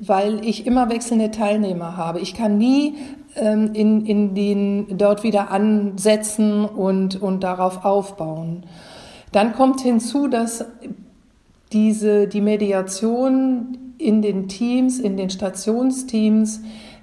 weil 0.00 0.44
ich 0.44 0.66
immer 0.66 0.90
wechselnde 0.90 1.30
Teilnehmer 1.30 1.96
habe. 1.96 2.20
Ich 2.20 2.34
kann 2.34 2.58
nie 2.58 2.96
ähm, 3.34 3.70
in, 3.72 4.04
in 4.04 4.34
den, 4.34 4.98
dort 4.98 5.22
wieder 5.22 5.50
ansetzen 5.50 6.64
und, 6.64 7.20
und 7.20 7.42
darauf 7.42 7.84
aufbauen. 7.84 8.64
Dann 9.32 9.54
kommt 9.54 9.80
hinzu, 9.80 10.28
dass 10.28 10.66
diese, 11.72 12.28
die 12.28 12.42
Mediation 12.42 13.78
in 14.04 14.22
den 14.22 14.48
Teams, 14.48 14.98
in 14.98 15.16
den 15.16 15.30
Stationsteams 15.30 16.60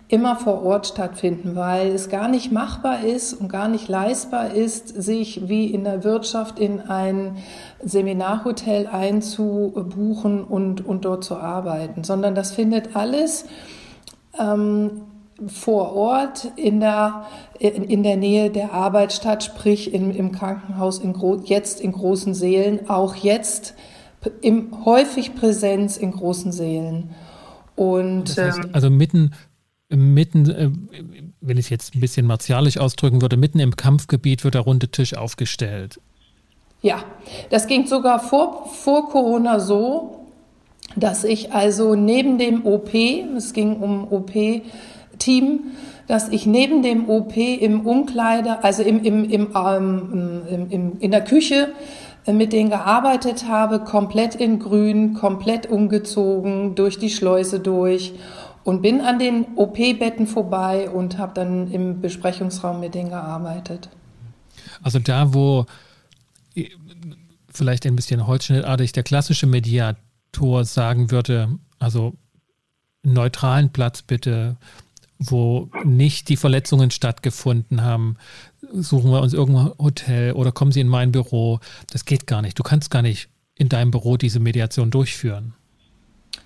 immer 0.08 0.36
vor 0.36 0.64
Ort 0.64 0.88
stattfinden, 0.88 1.56
weil 1.56 1.88
es 1.88 2.10
gar 2.10 2.28
nicht 2.28 2.52
machbar 2.52 3.04
ist 3.04 3.34
und 3.34 3.48
gar 3.48 3.70
nicht 3.70 3.88
leistbar 3.88 4.54
ist, 4.54 4.90
sich 4.90 5.48
wie 5.48 5.68
in 5.68 5.86
der 5.86 6.04
Wirtschaft 6.04 6.60
in 6.60 6.82
ein 6.82 7.38
Seminarhotel 7.82 8.88
einzubuchen 8.88 10.44
und, 10.44 10.86
und 10.86 11.06
dort 11.06 11.24
zu 11.24 11.38
arbeiten, 11.38 12.04
sondern 12.04 12.36
das 12.36 12.52
findet 12.52 12.96
alles 12.96 13.46
ähm, 14.38 15.02
vor 15.48 15.96
Ort 15.96 16.52
in 16.58 16.82
der, 16.82 17.26
in, 17.58 17.84
in 17.84 18.04
der 18.04 18.18
Nähe 18.18 18.50
der 18.50 18.74
Arbeit 18.74 19.14
statt, 19.14 19.44
sprich 19.44 19.94
im, 19.94 20.12
im 20.12 20.34
Krankenhaus 20.34 21.00
in 21.00 21.16
jetzt 21.46 21.80
in 21.80 21.94
großen 21.94 22.34
Seelen, 22.34 22.90
auch 22.90 23.16
jetzt 23.16 23.76
im, 24.42 24.86
häufig 24.86 25.36
Präsenz 25.36 25.98
in 25.98 26.12
großen 26.12 26.52
Seelen. 26.52 27.12
Und, 27.76 28.38
das 28.38 28.38
heißt, 28.38 28.60
ähm, 28.60 28.70
also 28.74 28.90
mitten, 28.90 29.32
mitten, 29.90 30.50
äh, 30.50 30.70
wenn 31.42 31.58
ich 31.58 31.66
es 31.66 31.70
jetzt 31.70 31.96
ein 31.96 32.00
bisschen 32.00 32.26
martialisch 32.26 32.78
ausdrücken 32.78 33.22
würde, 33.22 33.38
mitten 33.38 33.60
im 33.60 33.76
Kampfgebiet 33.76 34.44
wird 34.44 34.56
der 34.56 34.62
runde 34.62 34.90
Tisch 34.90 35.16
aufgestellt. 35.16 36.00
Ja, 36.82 37.04
das 37.50 37.68
ging 37.68 37.86
sogar 37.86 38.20
vor, 38.20 38.68
vor 38.68 39.10
Corona 39.10 39.60
so, 39.60 40.26
dass 40.96 41.24
ich 41.24 41.54
also 41.54 41.96
neben 41.96 42.38
dem 42.38 42.66
OP, 42.66 42.94
es 42.94 43.54
ging 43.54 43.78
um 43.78 44.12
OP-Team, 44.12 45.60
dass 46.08 46.30
ich 46.30 46.46
neben 46.46 46.84
dem 46.84 47.08
OP 47.08 47.38
im 47.38 47.86
Umkleider, 47.86 48.64
also 48.66 48.84
im, 48.84 49.04
im, 49.04 49.30
im, 49.30 49.48
ähm, 49.56 50.44
im, 50.50 50.70
im 50.70 51.00
in 51.00 51.12
der 51.12 51.24
Küche 51.24 51.70
mit 52.28 52.54
denen 52.54 52.70
gearbeitet 52.70 53.48
habe, 53.48 53.80
komplett 53.80 54.36
in 54.36 54.60
Grün, 54.60 55.14
komplett 55.14 55.66
umgezogen, 55.68 56.76
durch 56.76 57.00
die 57.00 57.10
Schleuse 57.10 57.60
durch 57.60 58.14
und 58.64 58.82
bin 58.82 59.02
an 59.02 59.20
den 59.20 59.46
OP-Betten 59.56 60.28
vorbei 60.28 60.90
und 60.90 61.18
habe 61.18 61.34
dann 61.34 61.72
im 61.72 62.02
Besprechungsraum 62.02 62.80
mit 62.80 62.94
denen 62.94 63.10
gearbeitet. 63.10 63.90
Also 64.84 65.00
da, 65.00 65.34
wo 65.34 65.66
vielleicht 67.52 67.86
ein 67.86 67.96
bisschen 67.96 68.28
holzschnittartig 68.28 68.92
der 68.92 69.04
klassische 69.04 69.48
Mediator 69.48 70.64
sagen 70.64 71.12
würde, 71.12 71.50
also 71.80 72.14
neutralen 73.04 73.72
Platz 73.72 74.04
bitte, 74.04 74.58
wo 75.24 75.70
nicht 75.84 76.30
die 76.30 76.38
Verletzungen 76.38 76.90
stattgefunden 76.90 77.84
haben, 77.84 78.18
suchen 78.74 79.12
wir 79.12 79.22
uns 79.22 79.34
irgendein 79.34 79.72
Hotel 79.78 80.34
oder 80.34 80.52
kommen 80.52 80.72
Sie 80.72 80.82
in 80.82 80.88
mein 80.88 81.12
Büro. 81.12 81.60
Das 81.92 82.06
geht 82.06 82.26
gar 82.26 82.42
nicht. 82.42 82.58
Du 82.58 82.64
kannst 82.64 82.90
gar 82.90 83.04
nicht 83.04 83.30
in 83.56 83.70
deinem 83.70 83.92
Büro 83.92 84.18
diese 84.18 84.40
Mediation 84.40 84.90
durchführen. 84.90 85.54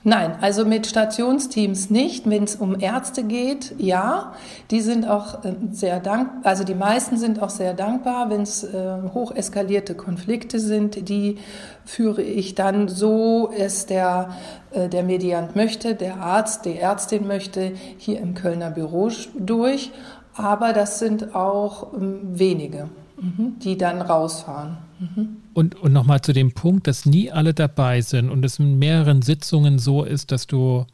Nein, 0.07 0.35
also 0.39 0.65
mit 0.65 0.85
Stationsteams 0.85 1.89
nicht. 1.89 2.29
Wenn 2.29 2.43
es 2.43 2.55
um 2.55 2.79
Ärzte 2.79 3.23
geht, 3.23 3.73
ja, 3.79 4.33
die 4.69 4.81
sind 4.81 5.09
auch 5.09 5.43
äh, 5.43 5.55
sehr 5.71 5.99
dankbar, 5.99 6.41
also 6.43 6.63
die 6.63 6.75
meisten 6.75 7.17
sind 7.17 7.41
auch 7.41 7.49
sehr 7.49 7.73
dankbar, 7.73 8.29
wenn 8.29 8.43
es 8.43 8.63
äh, 8.63 8.97
hoch 9.15 9.31
eskalierte 9.35 9.95
Konflikte 9.95 10.59
sind, 10.59 11.09
die 11.09 11.39
führe 11.85 12.21
ich 12.21 12.53
dann 12.53 12.87
so, 12.87 13.51
es 13.51 13.87
der, 13.87 14.29
äh, 14.69 14.89
der 14.89 15.01
Mediant 15.01 15.55
möchte, 15.55 15.95
der 15.95 16.17
Arzt, 16.17 16.65
die 16.65 16.77
Ärztin 16.77 17.25
möchte, 17.25 17.71
hier 17.97 18.19
im 18.19 18.35
Kölner 18.35 18.69
Büro 18.69 19.09
durch. 19.35 19.91
Aber 20.35 20.71
das 20.73 20.99
sind 20.99 21.33
auch 21.33 21.93
ähm, 21.93 22.19
wenige, 22.37 22.89
mhm, 23.19 23.57
die 23.57 23.75
dann 23.75 24.03
rausfahren. 24.03 24.84
Mhm. 24.99 25.37
Und, 25.53 25.75
und 25.75 25.93
nochmal 25.93 26.21
zu 26.21 26.33
dem 26.33 26.53
Punkt, 26.53 26.87
dass 26.87 27.05
nie 27.05 27.31
alle 27.31 27.53
dabei 27.53 28.01
sind 28.01 28.29
und 28.29 28.43
es 28.45 28.59
in 28.59 28.79
mehreren 28.79 29.21
Sitzungen 29.21 29.79
so 29.79 30.03
ist, 30.03 30.31
dass 30.31 30.47
du 30.47 30.85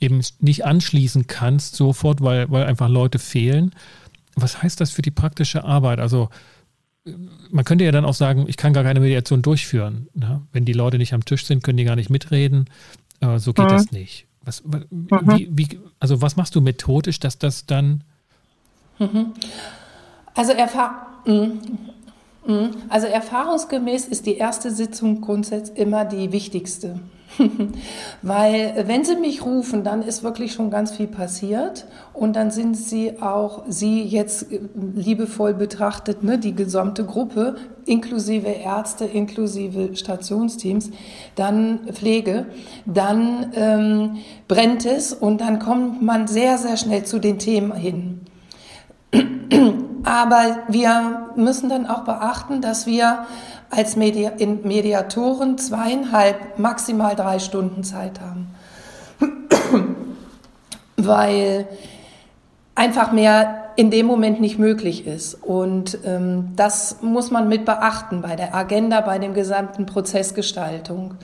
eben 0.00 0.20
nicht 0.40 0.64
anschließen 0.64 1.26
kannst 1.26 1.76
sofort, 1.76 2.20
weil, 2.20 2.50
weil 2.50 2.64
einfach 2.64 2.88
Leute 2.88 3.18
fehlen. 3.18 3.72
Was 4.34 4.62
heißt 4.62 4.80
das 4.80 4.90
für 4.90 5.02
die 5.02 5.10
praktische 5.10 5.64
Arbeit? 5.64 6.00
Also 6.00 6.28
man 7.50 7.64
könnte 7.64 7.84
ja 7.84 7.92
dann 7.92 8.04
auch 8.04 8.14
sagen, 8.14 8.46
ich 8.48 8.56
kann 8.56 8.72
gar 8.72 8.84
keine 8.84 9.00
Mediation 9.00 9.42
durchführen. 9.42 10.08
Ne? 10.14 10.42
Wenn 10.52 10.64
die 10.64 10.72
Leute 10.72 10.98
nicht 10.98 11.14
am 11.14 11.24
Tisch 11.24 11.44
sind, 11.46 11.62
können 11.62 11.78
die 11.78 11.84
gar 11.84 11.96
nicht 11.96 12.10
mitreden. 12.10 12.66
Äh, 13.20 13.38
so 13.38 13.52
geht 13.52 13.66
mhm. 13.66 13.70
das 13.70 13.92
nicht. 13.92 14.26
Was, 14.44 14.64
mhm. 14.64 15.08
wie, 15.10 15.48
wie, 15.52 15.80
also 16.00 16.20
was 16.20 16.36
machst 16.36 16.54
du 16.54 16.60
methodisch, 16.60 17.20
dass 17.20 17.38
das 17.38 17.66
dann... 17.66 18.04
Mhm. 18.98 19.32
Also 20.34 20.52
erfahr. 20.52 21.22
Mhm. 21.26 21.60
Also 22.88 23.06
erfahrungsgemäß 23.06 24.06
ist 24.06 24.26
die 24.26 24.36
erste 24.36 24.70
Sitzung 24.70 25.20
grundsätzlich 25.20 25.78
immer 25.78 26.04
die 26.04 26.32
wichtigste. 26.32 26.98
Weil 28.22 28.84
wenn 28.86 29.04
sie 29.04 29.16
mich 29.16 29.44
rufen, 29.44 29.84
dann 29.84 30.02
ist 30.02 30.22
wirklich 30.22 30.52
schon 30.52 30.70
ganz 30.70 30.92
viel 30.92 31.06
passiert 31.06 31.86
und 32.12 32.36
dann 32.36 32.50
sind 32.50 32.76
sie 32.76 33.22
auch, 33.22 33.62
sie 33.68 34.02
jetzt 34.02 34.52
äh, 34.52 34.60
liebevoll 34.94 35.54
betrachtet, 35.54 36.22
ne, 36.24 36.38
die 36.38 36.54
gesamte 36.54 37.04
Gruppe, 37.04 37.56
inklusive 37.86 38.48
Ärzte, 38.48 39.04
inklusive 39.04 39.96
Stationsteams, 39.96 40.90
dann 41.34 41.80
Pflege, 41.92 42.46
dann 42.86 43.52
ähm, 43.54 44.16
brennt 44.48 44.84
es 44.84 45.12
und 45.12 45.40
dann 45.40 45.58
kommt 45.58 46.02
man 46.02 46.28
sehr, 46.28 46.58
sehr 46.58 46.76
schnell 46.76 47.04
zu 47.04 47.18
den 47.18 47.38
Themen 47.38 47.72
hin. 47.72 48.21
Aber 50.04 50.58
wir 50.68 51.30
müssen 51.36 51.68
dann 51.68 51.86
auch 51.86 52.04
beachten, 52.04 52.60
dass 52.60 52.86
wir 52.86 53.26
als 53.70 53.96
Medi 53.96 54.28
Mediatoren 54.62 55.58
zweieinhalb, 55.58 56.58
maximal 56.58 57.16
drei 57.16 57.38
Stunden 57.38 57.84
Zeit 57.84 58.20
haben. 58.20 58.48
Weil 60.96 61.66
einfach 62.74 63.12
mehr 63.12 63.62
in 63.76 63.90
dem 63.90 64.06
Moment 64.06 64.40
nicht 64.40 64.58
möglich 64.58 65.06
ist. 65.06 65.34
Und 65.34 65.98
ähm, 66.04 66.52
das 66.56 66.98
muss 67.00 67.30
man 67.30 67.48
mit 67.48 67.64
beachten 67.64 68.20
bei 68.20 68.36
der 68.36 68.54
Agenda, 68.54 69.00
bei 69.00 69.18
dem 69.18 69.34
gesamten 69.34 69.86
Prozessgestaltung. 69.86 71.14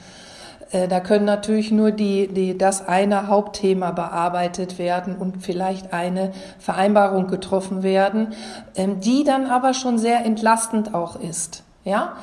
Äh, 0.71 0.89
da 0.89 1.01
können 1.01 1.25
natürlich 1.25 1.71
nur 1.71 1.91
die, 1.91 2.29
die, 2.29 2.57
das 2.57 2.87
eine 2.87 3.29
Hauptthema 3.29 3.93
bearbeitet 3.93 4.79
werden 4.79 5.17
und 5.17 5.43
vielleicht 5.43 5.93
eine 5.93 6.33
Vereinbarung 6.59 7.27
getroffen 7.29 7.83
werden, 7.83 8.29
ähm, 8.77 9.01
die 9.01 9.25
dann 9.25 9.47
aber 9.47 9.75
schon 9.75 9.99
sehr 9.99 10.25
entlastend 10.25 10.95
auch 10.95 11.21
ist. 11.21 11.63
Ja? 11.85 12.17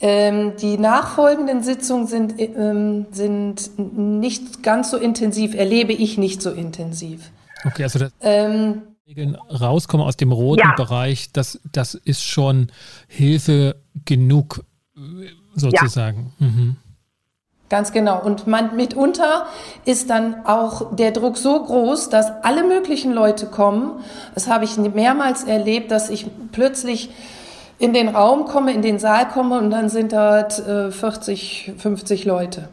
Ähm, 0.00 0.52
die 0.60 0.78
nachfolgenden 0.78 1.62
Sitzungen 1.62 2.06
sind, 2.06 2.34
ähm, 2.38 3.06
sind 3.12 3.70
nicht 3.78 4.62
ganz 4.62 4.90
so 4.90 4.96
intensiv, 4.96 5.54
erlebe 5.54 5.92
ich 5.92 6.18
nicht 6.18 6.42
so 6.42 6.50
intensiv. 6.50 7.30
Okay, 7.64 7.82
also 7.82 7.98
das 7.98 8.12
ähm, 8.20 8.82
rauskommen 9.50 10.06
aus 10.06 10.16
dem 10.16 10.32
roten 10.32 10.60
ja. 10.60 10.74
Bereich, 10.76 11.32
das, 11.32 11.60
das 11.72 11.94
ist 11.94 12.22
schon 12.22 12.68
Hilfe 13.08 13.76
genug 14.04 14.64
sozusagen. 15.54 16.32
Ja. 16.38 16.46
Mhm. 16.46 16.76
Ganz 17.68 17.92
genau. 17.92 18.22
Und 18.22 18.46
man, 18.46 18.76
mitunter 18.76 19.46
ist 19.84 20.08
dann 20.08 20.46
auch 20.46 20.94
der 20.94 21.10
Druck 21.10 21.36
so 21.36 21.60
groß, 21.64 22.10
dass 22.10 22.30
alle 22.44 22.62
möglichen 22.62 23.12
Leute 23.12 23.46
kommen. 23.46 24.04
Das 24.34 24.48
habe 24.48 24.64
ich 24.64 24.76
mehrmals 24.76 25.42
erlebt, 25.42 25.90
dass 25.90 26.08
ich 26.08 26.26
plötzlich 26.52 27.10
in 27.78 27.92
den 27.92 28.08
Raum 28.08 28.44
komme, 28.46 28.72
in 28.72 28.82
den 28.82 28.98
Saal 28.98 29.28
komme 29.28 29.58
und 29.58 29.70
dann 29.70 29.88
sind 29.88 30.12
dort 30.12 30.58
äh, 30.66 30.90
40, 30.90 31.72
50 31.76 32.24
Leute. 32.24 32.68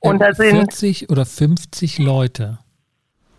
Und 0.00 0.20
da 0.20 0.32
sind 0.34 0.56
40 0.56 1.10
oder 1.10 1.24
50 1.24 1.98
Leute. 1.98 2.58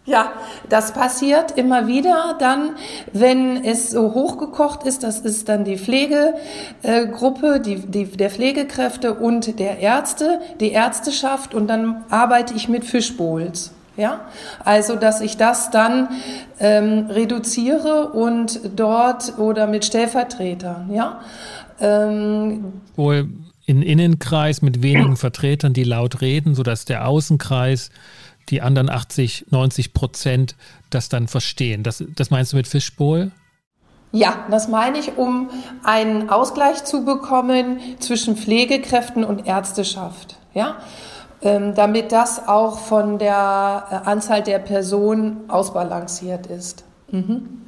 Ja, 0.08 0.34
das 0.70 0.94
passiert 0.94 1.58
immer 1.58 1.88
wieder 1.88 2.36
dann, 2.38 2.76
wenn 3.12 3.64
es 3.64 3.90
so 3.90 4.14
hochgekocht 4.14 4.84
ist. 4.84 5.04
Das 5.04 5.20
ist 5.20 5.50
dann 5.50 5.64
die 5.64 5.80
Pflegegruppe, 5.80 7.60
die, 7.60 7.78
die, 7.78 8.06
der 8.06 8.30
Pflegekräfte 8.30 9.16
und 9.16 9.58
der 9.60 9.80
Ärzte, 9.80 10.40
die 10.60 10.72
Ärzteschaft 10.72 11.56
und 11.56 11.68
dann 11.68 12.04
arbeite 12.12 12.54
ich 12.54 12.70
mit 12.70 12.86
Fischbowls. 12.86 13.72
Ja, 13.98 14.26
also 14.64 14.98
dass 14.98 15.22
ich 15.22 15.38
das 15.38 15.72
dann 15.72 16.10
ähm, 16.60 17.08
reduziere 17.10 18.10
und 18.10 18.60
dort 18.76 19.40
oder 19.40 19.68
mit 19.68 19.86
Stellvertretern, 19.86 20.92
ja. 20.94 21.22
Ähm, 21.80 22.74
Wohl 22.98 23.30
in 23.66 23.82
Innenkreis 23.82 24.62
mit 24.62 24.84
wenigen 24.84 25.16
Vertretern, 25.16 25.74
die 25.74 25.84
laut 25.84 26.22
reden, 26.22 26.56
sodass 26.56 26.86
der 26.86 27.08
Außenkreis 27.08 27.90
die 28.50 28.62
anderen 28.62 28.90
80, 28.90 29.48
90 29.50 29.94
Prozent 29.94 30.56
das 30.90 31.10
dann 31.10 31.28
verstehen. 31.28 31.84
Das, 31.84 32.04
das 32.16 32.30
meinst 32.30 32.54
du 32.54 32.58
mit 32.58 32.68
Fischbowl? 32.68 33.32
Ja, 34.12 34.46
das 34.50 34.68
meine 34.68 34.98
ich, 34.98 35.18
um 35.18 35.50
einen 35.84 36.30
Ausgleich 36.30 36.86
zu 36.86 37.04
bekommen 37.04 37.80
zwischen 38.00 38.38
Pflegekräften 38.38 39.24
und 39.24 39.46
Ärzteschaft. 39.46 40.38
Ja, 40.54 40.78
ähm, 41.42 41.76
damit 41.76 42.12
das 42.12 42.48
auch 42.48 42.80
von 42.80 43.20
der 43.20 43.86
äh, 43.92 44.10
Anzahl 44.10 44.42
der 44.42 44.60
Personen 44.60 45.50
ausbalanciert 45.50 46.48
ist. 46.48 46.86
Mhm. 47.12 47.62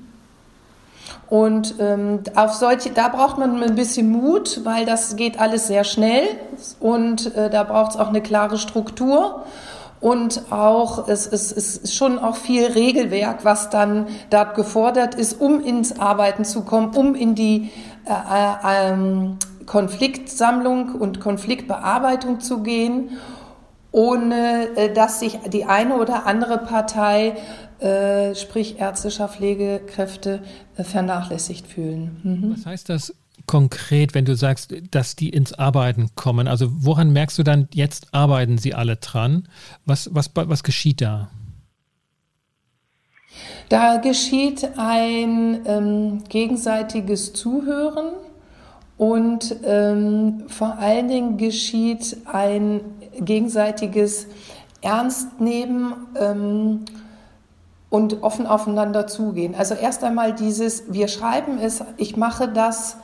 Und 1.29 1.75
ähm, 1.79 2.21
auf 2.35 2.53
solche, 2.53 2.91
da 2.91 3.09
braucht 3.09 3.37
man 3.37 3.61
ein 3.61 3.75
bisschen 3.75 4.09
Mut, 4.09 4.61
weil 4.63 4.85
das 4.85 5.17
geht 5.17 5.39
alles 5.39 5.67
sehr 5.67 5.83
schnell 5.83 6.23
und 6.79 7.35
äh, 7.35 7.49
da 7.49 7.63
braucht 7.63 7.91
es 7.91 7.97
auch 7.97 8.07
eine 8.07 8.21
klare 8.21 8.57
Struktur. 8.57 9.43
Und 9.99 10.51
auch, 10.51 11.07
es, 11.07 11.25
es, 11.25 11.51
es 11.51 11.77
ist 11.77 11.95
schon 11.95 12.19
auch 12.19 12.36
viel 12.36 12.65
Regelwerk, 12.65 13.43
was 13.43 13.69
dann 13.69 14.07
dort 14.29 14.55
gefordert 14.55 15.15
ist, 15.15 15.41
um 15.41 15.60
ins 15.60 15.99
Arbeiten 15.99 16.45
zu 16.45 16.62
kommen, 16.62 16.95
um 16.95 17.15
in 17.15 17.33
die 17.33 17.71
äh, 18.05 18.12
äh, 18.12 18.91
ähm, 18.91 19.38
Konfliktsammlung 19.65 20.95
und 20.95 21.19
Konfliktbearbeitung 21.19 22.39
zu 22.39 22.62
gehen, 22.62 23.17
ohne 23.91 24.69
äh, 24.75 24.93
dass 24.93 25.19
sich 25.19 25.39
die 25.51 25.65
eine 25.65 25.95
oder 25.95 26.27
andere 26.27 26.60
Partei, 26.60 27.36
äh, 27.79 28.36
sprich 28.36 28.79
ärztlicher 28.79 29.27
Pflegekräfte, 29.27 30.41
äh, 30.77 30.83
vernachlässigt 30.83 31.67
fühlen. 31.67 32.21
Mhm. 32.23 32.55
Was 32.55 32.65
heißt 32.65 32.89
das 32.89 33.13
konkret, 33.47 34.13
wenn 34.13 34.25
du 34.25 34.36
sagst, 34.36 34.75
dass 34.91 35.15
die 35.15 35.29
ins 35.29 35.53
Arbeiten 35.53 36.12
kommen? 36.15 36.47
Also 36.47 36.67
woran 36.71 37.12
merkst 37.12 37.39
du 37.39 37.43
dann, 37.43 37.67
jetzt 37.73 38.13
arbeiten 38.13 38.57
sie 38.57 38.75
alle 38.75 38.97
dran? 38.97 39.47
Was, 39.86 40.10
was, 40.13 40.29
was 40.36 40.63
geschieht 40.63 41.01
da? 41.01 41.29
Da 43.69 43.97
geschieht 43.97 44.67
ein 44.77 45.62
ähm, 45.65 46.23
gegenseitiges 46.29 47.33
Zuhören 47.33 48.13
und 48.97 49.55
ähm, 49.63 50.43
vor 50.47 50.77
allen 50.79 51.07
Dingen 51.07 51.38
geschieht 51.38 52.17
ein 52.25 52.81
gegenseitiges 53.19 54.27
Ernstnehmen 54.81 55.93
ähm, 56.19 56.86
und 57.89 58.23
offen 58.23 58.47
aufeinander 58.47 59.07
zugehen. 59.07 59.55
Also 59.55 59.75
erst 59.75 60.03
einmal 60.03 60.33
dieses, 60.33 60.91
wir 60.91 61.07
schreiben 61.07 61.57
es, 61.60 61.83
ich 61.97 62.17
mache 62.17 62.47
das 62.47 62.97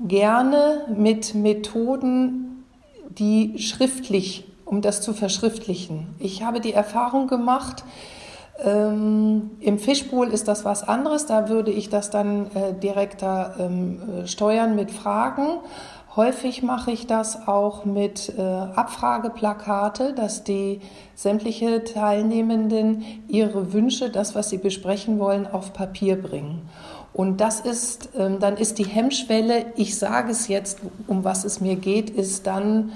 gerne 0.00 0.86
mit 0.94 1.34
Methoden, 1.34 2.64
die 3.08 3.58
schriftlich, 3.58 4.44
um 4.64 4.80
das 4.82 5.00
zu 5.00 5.12
verschriftlichen. 5.12 6.14
Ich 6.18 6.42
habe 6.42 6.60
die 6.60 6.72
Erfahrung 6.72 7.28
gemacht, 7.28 7.84
ähm, 8.62 9.50
Im 9.60 9.78
Fischpool 9.78 10.28
ist 10.28 10.46
das 10.46 10.64
was 10.64 10.86
anderes. 10.86 11.26
Da 11.26 11.48
würde 11.48 11.70
ich 11.70 11.88
das 11.88 12.10
dann 12.10 12.46
äh, 12.54 12.72
direkter 12.72 13.56
ähm, 13.58 14.22
äh, 14.22 14.26
steuern 14.26 14.76
mit 14.76 14.90
Fragen. 14.90 15.58
Häufig 16.14 16.62
mache 16.62 16.92
ich 16.92 17.08
das 17.08 17.48
auch 17.48 17.84
mit 17.84 18.32
äh, 18.38 18.40
Abfrageplakate, 18.40 20.12
dass 20.12 20.44
die 20.44 20.80
sämtliche 21.16 21.82
Teilnehmenden 21.82 23.02
ihre 23.26 23.72
Wünsche, 23.72 24.10
das, 24.10 24.36
was 24.36 24.50
sie 24.50 24.58
besprechen 24.58 25.18
wollen, 25.18 25.48
auf 25.48 25.72
Papier 25.72 26.20
bringen. 26.22 26.68
Und 27.14 27.40
das 27.40 27.60
ist, 27.60 28.10
ähm, 28.18 28.40
dann 28.40 28.56
ist 28.56 28.78
die 28.78 28.86
Hemmschwelle, 28.86 29.66
ich 29.76 29.96
sage 29.96 30.32
es 30.32 30.48
jetzt, 30.48 30.80
um 31.06 31.22
was 31.22 31.44
es 31.44 31.60
mir 31.60 31.76
geht, 31.76 32.10
ist 32.10 32.46
dann 32.46 32.90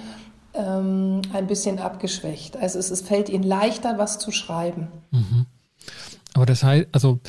ähm, 0.55 1.23
ein 1.33 1.47
bisschen 1.47 1.79
abgeschwächt. 1.79 2.57
Also 2.57 2.81
es, 2.81 2.91
es, 2.91 3.01
fällt 3.01 3.29
ihnen 3.29 3.45
leichter, 3.45 3.97
was 3.97 4.19
zu 4.19 4.33
schreiben. 4.33 4.89
Mhm. 5.13 5.47
Aber 6.35 6.47
das 6.47 6.65
heißt, 6.65 6.89
also 6.91 7.21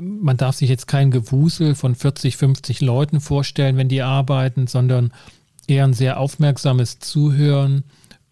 man 0.00 0.36
darf 0.36 0.54
sich 0.54 0.70
jetzt 0.70 0.86
kein 0.86 1.10
Gewusel 1.10 1.74
von 1.74 1.96
40, 1.96 2.36
50 2.36 2.80
Leuten 2.82 3.20
vorstellen, 3.20 3.76
wenn 3.76 3.88
die 3.88 4.02
arbeiten, 4.02 4.68
sondern 4.68 5.12
eher 5.66 5.82
ein 5.82 5.92
sehr 5.92 6.20
aufmerksames 6.20 7.00
Zuhören, 7.00 7.82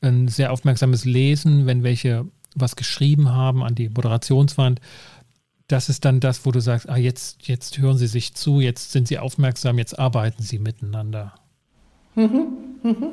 ein 0.01 0.29
sehr 0.29 0.53
aufmerksames 0.53 1.05
Lesen, 1.05 1.67
wenn 1.67 1.83
welche 1.83 2.25
was 2.55 2.77
geschrieben 2.77 3.31
haben 3.31 3.63
an 3.63 3.75
die 3.75 3.89
Moderationswand 3.89 4.81
das 5.69 5.89
ist 5.89 6.05
dann 6.05 6.21
das, 6.21 6.47
wo 6.47 6.53
du 6.53 6.61
sagst, 6.61 6.89
ah, 6.89 6.97
jetzt, 6.97 7.49
jetzt 7.49 7.79
hören 7.79 7.99
sie 7.99 8.07
sich 8.07 8.35
zu, 8.35 8.61
jetzt 8.61 8.93
sind 8.93 9.09
sie 9.09 9.19
aufmerksam, 9.19 9.79
jetzt 9.79 9.99
arbeiten 9.99 10.43
sie 10.43 10.59
miteinander. 10.59 11.35
Mhm. 12.15 12.47
Mhm. 12.83 13.07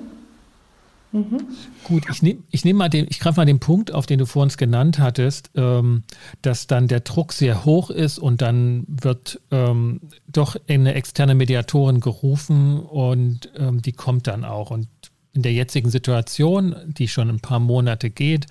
Mhm. 1.13 1.47
Gut, 1.83 2.05
ich 2.09 2.23
nehme 2.23 2.39
ich 2.49 2.65
nehm 2.65 2.75
mal 2.75 2.89
den, 2.89 3.05
ich 3.07 3.19
greife 3.19 3.39
mal 3.39 3.45
den 3.45 3.59
Punkt 3.59 3.91
auf, 3.91 4.07
den 4.07 4.17
du 4.17 4.25
vor 4.25 4.41
uns 4.41 4.57
genannt 4.57 4.97
hattest, 4.97 5.51
ähm, 5.53 6.03
dass 6.41 6.65
dann 6.65 6.87
der 6.87 7.01
Druck 7.01 7.33
sehr 7.33 7.65
hoch 7.65 7.91
ist 7.91 8.17
und 8.17 8.41
dann 8.41 8.83
wird 8.87 9.39
ähm, 9.51 10.01
doch 10.27 10.55
eine 10.67 10.95
externe 10.95 11.35
Mediatorin 11.35 11.99
gerufen 11.99 12.79
und 12.79 13.51
ähm, 13.55 13.83
die 13.83 13.91
kommt 13.91 14.25
dann 14.25 14.43
auch. 14.43 14.71
Und 14.71 14.87
in 15.33 15.41
der 15.41 15.53
jetzigen 15.53 15.89
Situation, 15.89 16.75
die 16.85 17.07
schon 17.07 17.29
ein 17.29 17.39
paar 17.39 17.59
Monate 17.59 18.09
geht, 18.11 18.45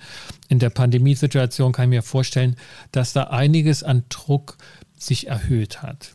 in 0.49 0.59
der 0.59 0.69
Pandemiesituation 0.69 1.71
kann 1.71 1.85
ich 1.85 1.97
mir 1.97 2.01
vorstellen, 2.03 2.57
dass 2.91 3.13
da 3.13 3.23
einiges 3.25 3.83
an 3.83 4.03
Druck 4.09 4.57
sich 4.97 5.27
erhöht 5.27 5.81
hat. 5.81 6.13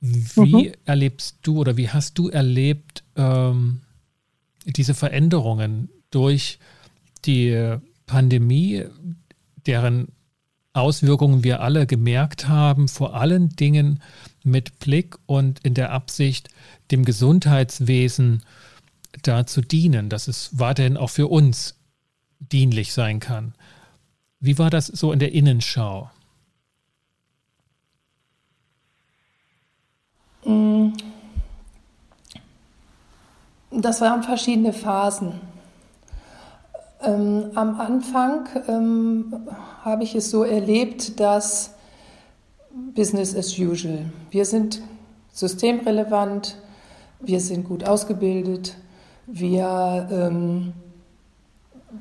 Wie 0.00 0.68
mhm. 0.68 0.72
erlebst 0.84 1.38
du 1.42 1.58
oder 1.58 1.78
wie 1.78 1.88
hast 1.88 2.18
du 2.18 2.28
erlebt 2.28 3.04
ähm, 3.16 3.80
diese 4.66 4.94
Veränderungen 4.94 5.88
durch 6.10 6.58
die 7.24 7.76
Pandemie, 8.04 8.84
deren 9.66 10.08
Auswirkungen 10.74 11.42
wir 11.42 11.60
alle 11.62 11.86
gemerkt 11.86 12.48
haben, 12.48 12.88
vor 12.88 13.14
allen 13.14 13.48
Dingen 13.48 14.02
mit 14.44 14.78
Blick 14.78 15.16
und 15.24 15.60
in 15.60 15.72
der 15.72 15.90
Absicht, 15.90 16.50
dem 16.90 17.06
Gesundheitswesen 17.06 18.40
da 18.40 18.65
zu 19.22 19.60
dienen, 19.60 20.08
dass 20.08 20.28
es 20.28 20.58
weiterhin 20.58 20.96
auch 20.96 21.10
für 21.10 21.28
uns 21.28 21.74
dienlich 22.38 22.92
sein 22.92 23.20
kann. 23.20 23.54
Wie 24.40 24.58
war 24.58 24.70
das 24.70 24.86
so 24.86 25.12
in 25.12 25.18
der 25.18 25.32
Innenschau? 25.32 26.10
Mm. 30.44 30.92
Das 33.70 34.00
waren 34.00 34.22
verschiedene 34.22 34.72
Phasen. 34.72 35.40
Ähm, 37.02 37.50
am 37.54 37.78
Anfang 37.80 38.48
ähm, 38.68 39.48
habe 39.84 40.04
ich 40.04 40.14
es 40.14 40.30
so 40.30 40.44
erlebt, 40.44 41.20
dass 41.20 41.74
Business 42.94 43.34
as 43.34 43.58
usual. 43.58 44.10
Wir 44.30 44.44
sind 44.44 44.80
systemrelevant, 45.32 46.56
wir 47.20 47.40
sind 47.40 47.64
gut 47.64 47.84
ausgebildet, 47.84 48.76
wir, 49.26 50.08
ähm, 50.10 50.72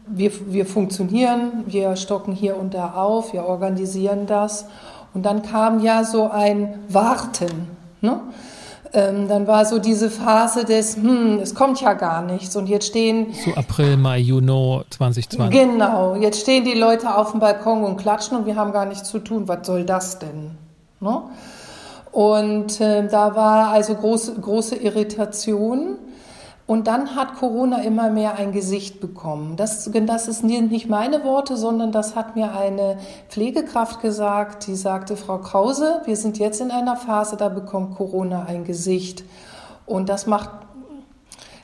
wir, 0.07 0.31
wir 0.47 0.65
funktionieren, 0.65 1.63
wir 1.65 1.95
stocken 1.95 2.33
hier 2.33 2.57
und 2.57 2.73
da 2.73 2.93
auf, 2.93 3.33
wir 3.33 3.45
organisieren 3.45 4.27
das. 4.27 4.65
Und 5.13 5.23
dann 5.23 5.43
kam 5.43 5.79
ja 5.81 6.03
so 6.03 6.29
ein 6.29 6.79
Warten. 6.89 7.67
Ne? 8.01 8.19
Ähm, 8.93 9.27
dann 9.27 9.47
war 9.47 9.65
so 9.65 9.79
diese 9.79 10.09
Phase 10.09 10.65
des, 10.65 10.97
hm, 10.97 11.39
es 11.41 11.55
kommt 11.55 11.81
ja 11.81 11.93
gar 11.93 12.21
nichts. 12.21 12.55
Und 12.55 12.67
jetzt 12.67 12.87
stehen. 12.87 13.33
So 13.33 13.53
April, 13.55 13.97
Mai, 13.97 14.19
Juni 14.19 14.81
2020. 14.89 15.59
Genau, 15.59 16.15
jetzt 16.15 16.41
stehen 16.41 16.63
die 16.63 16.73
Leute 16.73 17.15
auf 17.15 17.31
dem 17.31 17.39
Balkon 17.39 17.83
und 17.83 17.97
klatschen 17.97 18.37
und 18.37 18.45
wir 18.45 18.55
haben 18.55 18.71
gar 18.71 18.85
nichts 18.85 19.09
zu 19.09 19.19
tun. 19.19 19.47
Was 19.47 19.65
soll 19.65 19.83
das 19.83 20.19
denn? 20.19 20.51
Ne? 20.99 21.23
Und 22.11 22.79
äh, 22.79 23.07
da 23.07 23.35
war 23.35 23.69
also 23.69 23.95
große, 23.95 24.35
große 24.35 24.77
Irritation. 24.77 25.97
Und 26.67 26.87
dann 26.87 27.15
hat 27.15 27.35
Corona 27.35 27.83
immer 27.83 28.09
mehr 28.09 28.37
ein 28.37 28.51
Gesicht 28.51 28.99
bekommen. 28.99 29.55
Das, 29.55 29.87
das 29.93 30.27
ist 30.27 30.43
nicht 30.43 30.89
meine 30.89 31.23
Worte, 31.23 31.57
sondern 31.57 31.91
das 31.91 32.15
hat 32.15 32.35
mir 32.35 32.55
eine 32.55 32.97
Pflegekraft 33.29 34.01
gesagt, 34.01 34.65
die 34.65 34.73
sagte, 34.75 35.15
Frau 35.15 35.37
Krause, 35.37 36.01
wir 36.05 36.17
sind 36.17 36.39
jetzt 36.39 36.61
in 36.61 36.71
einer 36.71 36.95
Phase, 36.95 37.37
da 37.37 37.49
bekommt 37.49 37.95
Corona 37.95 38.45
ein 38.47 38.63
Gesicht. 38.63 39.23
Und 39.85 40.09
das 40.09 40.25
macht, 40.25 40.49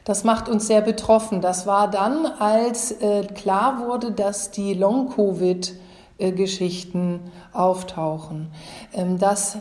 das 0.04 0.24
macht 0.24 0.48
uns 0.48 0.68
sehr 0.68 0.82
betroffen. 0.82 1.42
Das 1.42 1.66
war 1.66 1.90
dann, 1.90 2.28
als 2.28 2.92
äh, 2.92 3.24
klar 3.24 3.80
wurde, 3.80 4.12
dass 4.12 4.52
die 4.52 4.76
Long-Covid-Geschichten 4.76 7.22
auftauchen. 7.54 8.52
Ähm, 8.94 9.18
dass, 9.18 9.58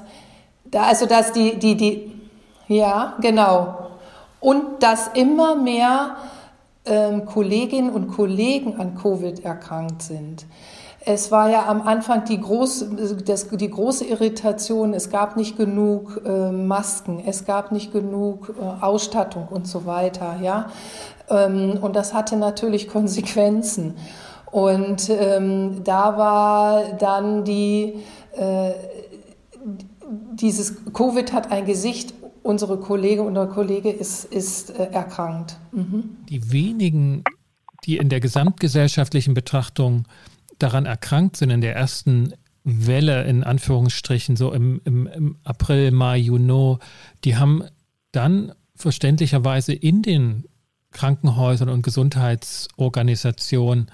da, 0.67 0.83
also 0.83 1.07
dass 1.07 1.33
die, 1.33 1.59
die, 1.59 1.79
die, 1.79 2.13
ja, 2.69 3.17
genau 3.23 3.90
und 4.41 4.83
dass 4.83 5.09
immer 5.15 5.55
mehr 5.55 6.17
ähm, 6.85 7.27
Kolleginnen 7.27 7.91
und 7.91 8.09
Kollegen 8.09 8.77
an 8.81 8.97
Covid 8.97 9.45
erkrankt 9.45 10.03
sind. 10.03 10.47
Es 11.07 11.31
war 11.31 11.49
ja 11.49 11.67
am 11.67 11.81
Anfang 11.83 12.25
die, 12.27 12.39
groß, 12.39 12.87
das, 13.25 13.49
die 13.49 13.71
große 13.71 14.05
Irritation, 14.05 14.93
es 14.93 15.09
gab 15.09 15.37
nicht 15.37 15.57
genug 15.57 16.21
äh, 16.27 16.51
Masken, 16.51 17.23
es 17.25 17.47
gab 17.47 17.73
nicht 17.73 17.91
genug 17.91 18.55
äh, 18.61 18.85
Ausstattung 18.85 19.49
und 19.49 19.67
so 19.67 19.87
weiter. 19.87 20.37
Ja? 20.43 20.67
Ähm, 21.31 21.79
und 21.81 21.97
das 21.97 22.13
hatte 22.13 22.37
natürlich 22.37 22.89
Konsequenzen. 22.89 23.95
Und 24.51 25.09
ähm, 25.09 25.83
da 25.85 26.19
war 26.19 26.83
dann 26.99 27.45
die, 27.45 28.01
äh, 28.33 28.73
dieses 30.35 30.93
Covid 30.93 31.33
hat 31.33 31.51
ein 31.51 31.65
Gesicht 31.65 32.13
unsere 32.43 32.79
Kollegin 32.79 33.27
oder 33.27 33.47
Kollege 33.47 33.91
ist, 33.91 34.25
ist 34.25 34.71
äh, 34.71 34.91
erkrankt. 34.91 35.57
Mhm. 35.73 36.17
Die 36.29 36.53
wenigen, 36.53 37.25
die 37.85 37.97
in 37.97 38.09
der 38.09 38.21
gesamtgesellschaftlichen 38.21 39.35
Betrachtung 39.35 40.07
daran 40.59 40.87
erkrankt 40.87 41.37
sind, 41.37 41.51
in 41.51 41.61
der 41.61 41.77
ersten 41.77 42.35
Welle 42.65 43.25
in 43.25 43.45
Anführungsstrichen, 43.45 44.37
so 44.37 44.53
im, 44.53 44.81
im, 44.85 45.07
im 45.07 45.37
April, 45.45 45.93
Mai, 45.93 46.19
Juni, 46.19 46.77
die 47.25 47.37
haben 47.37 47.65
dann 48.13 48.53
verständlicherweise 48.75 49.73
in 49.73 50.03
den 50.03 50.45
Krankenhäusern 50.93 51.69
und 51.69 51.83
Gesundheitsorganisationen 51.83 53.91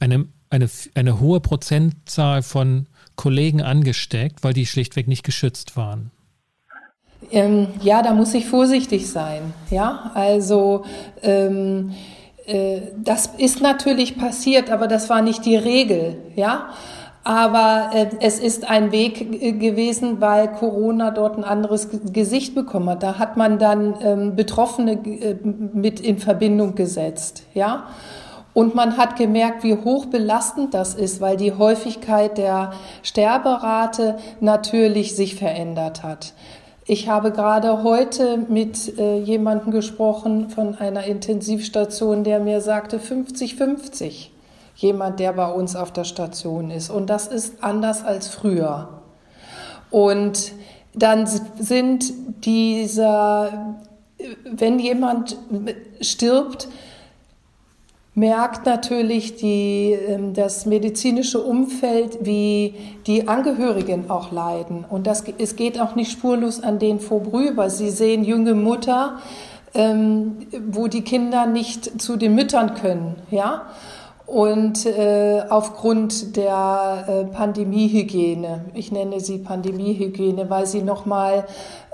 eine, 0.00 0.26
eine, 0.50 0.68
eine 0.94 1.20
hohe 1.20 1.40
Prozentzahl 1.40 2.42
von 2.42 2.86
Kollegen 3.16 3.62
angesteckt, 3.62 4.42
weil 4.42 4.52
die 4.52 4.66
schlichtweg 4.66 5.08
nicht 5.08 5.22
geschützt 5.22 5.76
waren. 5.76 6.10
Ähm, 7.30 7.68
ja, 7.82 8.02
da 8.02 8.12
muss 8.12 8.34
ich 8.34 8.46
vorsichtig 8.46 9.10
sein. 9.10 9.54
Ja, 9.70 10.10
also 10.14 10.84
ähm, 11.22 11.92
äh, 12.46 12.80
das 12.96 13.26
ist 13.38 13.60
natürlich 13.60 14.18
passiert, 14.18 14.70
aber 14.70 14.86
das 14.86 15.08
war 15.08 15.22
nicht 15.22 15.44
die 15.44 15.56
Regel. 15.56 16.16
Ja, 16.36 16.70
aber 17.24 17.90
äh, 17.94 18.06
es 18.20 18.40
ist 18.40 18.68
ein 18.68 18.90
Weg 18.90 19.60
gewesen, 19.60 20.20
weil 20.20 20.48
Corona 20.48 21.12
dort 21.12 21.38
ein 21.38 21.44
anderes 21.44 21.88
Gesicht 22.12 22.54
bekommen 22.54 22.90
hat. 22.90 23.02
Da 23.02 23.18
hat 23.18 23.36
man 23.36 23.58
dann 23.58 23.94
ähm, 24.02 24.36
Betroffene 24.36 24.92
äh, 24.92 25.36
mit 25.44 26.00
in 26.00 26.18
Verbindung 26.18 26.74
gesetzt. 26.74 27.44
Ja. 27.54 27.84
Und 28.54 28.74
man 28.74 28.98
hat 28.98 29.16
gemerkt, 29.16 29.64
wie 29.64 29.76
hoch 29.76 30.06
belastend 30.06 30.74
das 30.74 30.94
ist, 30.94 31.22
weil 31.22 31.36
die 31.38 31.52
Häufigkeit 31.52 32.36
der 32.36 32.72
Sterberate 33.02 34.18
natürlich 34.40 35.16
sich 35.16 35.36
verändert 35.36 36.02
hat. 36.02 36.34
Ich 36.84 37.08
habe 37.08 37.30
gerade 37.30 37.84
heute 37.84 38.38
mit 38.38 38.98
äh, 38.98 39.18
jemandem 39.18 39.70
gesprochen 39.70 40.50
von 40.50 40.74
einer 40.74 41.04
Intensivstation, 41.04 42.24
der 42.24 42.40
mir 42.40 42.60
sagte 42.60 42.98
50-50. 42.98 44.30
Jemand, 44.74 45.20
der 45.20 45.32
bei 45.32 45.48
uns 45.48 45.76
auf 45.76 45.92
der 45.92 46.02
Station 46.02 46.72
ist. 46.72 46.90
Und 46.90 47.08
das 47.08 47.28
ist 47.28 47.62
anders 47.62 48.04
als 48.04 48.26
früher. 48.26 49.02
Und 49.90 50.52
dann 50.92 51.26
sind 51.26 52.12
dieser, 52.44 53.76
wenn 54.44 54.80
jemand 54.80 55.36
stirbt, 56.00 56.68
merkt 58.14 58.66
natürlich 58.66 59.36
die, 59.36 59.92
ähm, 59.92 60.34
das 60.34 60.66
medizinische 60.66 61.40
Umfeld, 61.40 62.18
wie 62.22 62.74
die 63.06 63.28
Angehörigen 63.28 64.10
auch 64.10 64.32
leiden. 64.32 64.84
Und 64.88 65.06
das, 65.06 65.24
es 65.38 65.56
geht 65.56 65.80
auch 65.80 65.94
nicht 65.94 66.12
spurlos 66.12 66.62
an 66.62 66.78
denen 66.78 67.00
vorüber. 67.00 67.70
Sie 67.70 67.90
sehen 67.90 68.24
junge 68.24 68.54
Mutter, 68.54 69.18
ähm, 69.74 70.46
wo 70.68 70.88
die 70.88 71.02
Kinder 71.02 71.46
nicht 71.46 72.02
zu 72.02 72.16
den 72.16 72.34
Müttern 72.34 72.74
können, 72.74 73.16
ja. 73.30 73.62
Und 74.26 74.86
äh, 74.86 75.42
aufgrund 75.50 76.36
der 76.36 77.04
äh, 77.06 77.24
Pandemiehygiene, 77.34 78.66
ich 78.72 78.90
nenne 78.92 79.20
sie 79.20 79.38
Pandemiehygiene, 79.38 80.48
weil 80.48 80.64
sie 80.66 80.82
nochmal 80.82 81.44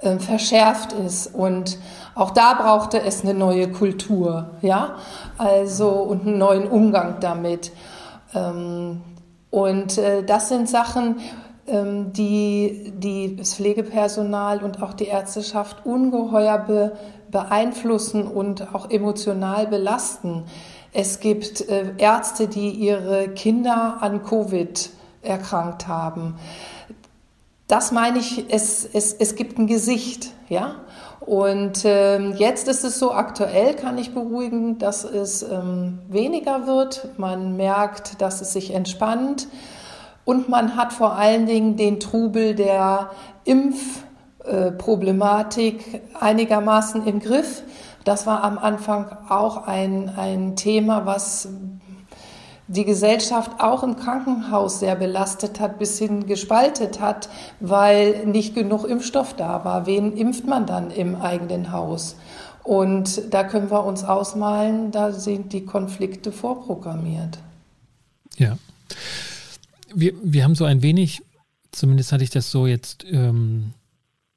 äh, 0.03 0.19
verschärft 0.19 0.93
ist. 0.93 1.35
Und 1.35 1.79
auch 2.19 2.33
da 2.33 2.55
brauchte 2.55 3.01
es 3.01 3.23
eine 3.23 3.33
neue 3.33 3.71
Kultur, 3.71 4.51
ja, 4.61 4.97
also 5.39 5.89
und 5.89 6.27
einen 6.27 6.39
neuen 6.39 6.67
Umgang 6.67 7.21
damit. 7.21 7.71
Ähm, 8.35 9.03
und 9.51 9.99
äh, 9.99 10.25
das 10.25 10.49
sind 10.49 10.69
Sachen, 10.69 11.21
ähm, 11.69 12.13
die, 12.13 12.93
die 12.97 13.37
das 13.37 13.55
Pflegepersonal 13.55 14.65
und 14.65 14.83
auch 14.83 14.95
die 14.95 15.07
Ärzteschaft 15.07 15.87
ungeheuer 15.87 16.59
be, 16.59 16.93
beeinflussen 17.31 18.27
und 18.27 18.75
auch 18.75 18.91
emotional 18.91 19.69
belasten. 19.69 20.43
Es 20.93 21.21
gibt 21.21 21.69
äh, 21.69 21.93
Ärzte, 21.99 22.49
die 22.49 22.71
ihre 22.71 23.29
Kinder 23.29 23.99
an 24.01 24.25
Covid 24.25 24.91
erkrankt 25.23 25.87
haben. 25.87 26.35
Das 27.69 27.93
meine 27.93 28.19
ich, 28.19 28.47
es, 28.49 28.85
es, 28.85 29.13
es 29.13 29.37
gibt 29.37 29.59
ein 29.59 29.69
Gesicht, 29.69 30.33
ja. 30.49 30.75
Und 31.29 31.85
ähm, 31.85 32.35
jetzt 32.39 32.67
ist 32.69 32.85
es 32.85 32.99
so 32.99 33.13
aktuell, 33.13 33.75
kann 33.75 33.99
ich 33.99 34.15
beruhigen, 34.15 34.79
dass 34.79 35.05
es 35.05 35.43
ähm, 35.43 35.99
weniger 36.09 36.67
wird. 36.67 37.11
Man 37.19 37.55
merkt, 37.55 38.23
dass 38.23 38.41
es 38.41 38.55
sich 38.55 38.73
entspannt. 38.73 39.47
Und 40.25 40.49
man 40.49 40.75
hat 40.75 40.95
vor 40.95 41.17
allen 41.17 41.45
Dingen 41.45 41.77
den 41.77 42.01
Trubel 42.01 42.55
der 42.55 43.11
Impfproblematik 43.45 45.93
äh, 45.93 46.01
einigermaßen 46.19 47.07
im 47.07 47.21
Griff. 47.21 47.63
Das 48.05 48.27
war 48.27 48.43
am 48.43 48.57
Anfang 48.57 49.15
auch 49.29 49.67
ein, 49.67 50.11
ein 50.17 50.57
Thema, 50.57 51.05
was 51.05 51.51
die 52.69 52.85
Gesellschaft 52.85 53.53
auch 53.59 53.83
im 53.83 53.97
Krankenhaus 53.97 54.81
sehr 54.81 54.95
belastet 54.95 55.59
hat, 55.59 55.79
bis 55.79 55.99
hin 55.99 56.27
gespaltet 56.27 57.01
hat, 57.01 57.31
weil 57.61 58.27
nicht 58.27 58.55
genug 58.55 58.85
Impfstoff 58.85 59.35
da 59.35 59.65
war. 59.65 59.87
Wen 59.87 60.17
impft 60.17 60.47
man 60.47 60.67
dann 60.67 60.91
im 60.91 61.17
eigenen 61.17 61.73
Haus? 61.73 62.17
Und 62.63 63.33
da 63.33 63.45
können 63.45 63.71
wir 63.71 63.85
uns 63.85 64.05
ausmalen, 64.05 64.91
da 64.91 65.13
sind 65.13 65.55
die 65.55 65.65
Konflikte 65.65 66.31
vorprogrammiert. 66.31 67.39
Ja. 68.37 68.59
Wir, 69.95 70.13
wir 70.23 70.45
haben 70.45 70.55
so 70.55 70.67
ein 70.67 70.83
wenig, 70.83 71.23
zumindest 71.73 72.13
hatte 72.13 72.25
ich 72.25 72.31
das 72.31 72.51
so 72.51 72.67
jetzt 72.67 73.07
ähm, 73.11 73.73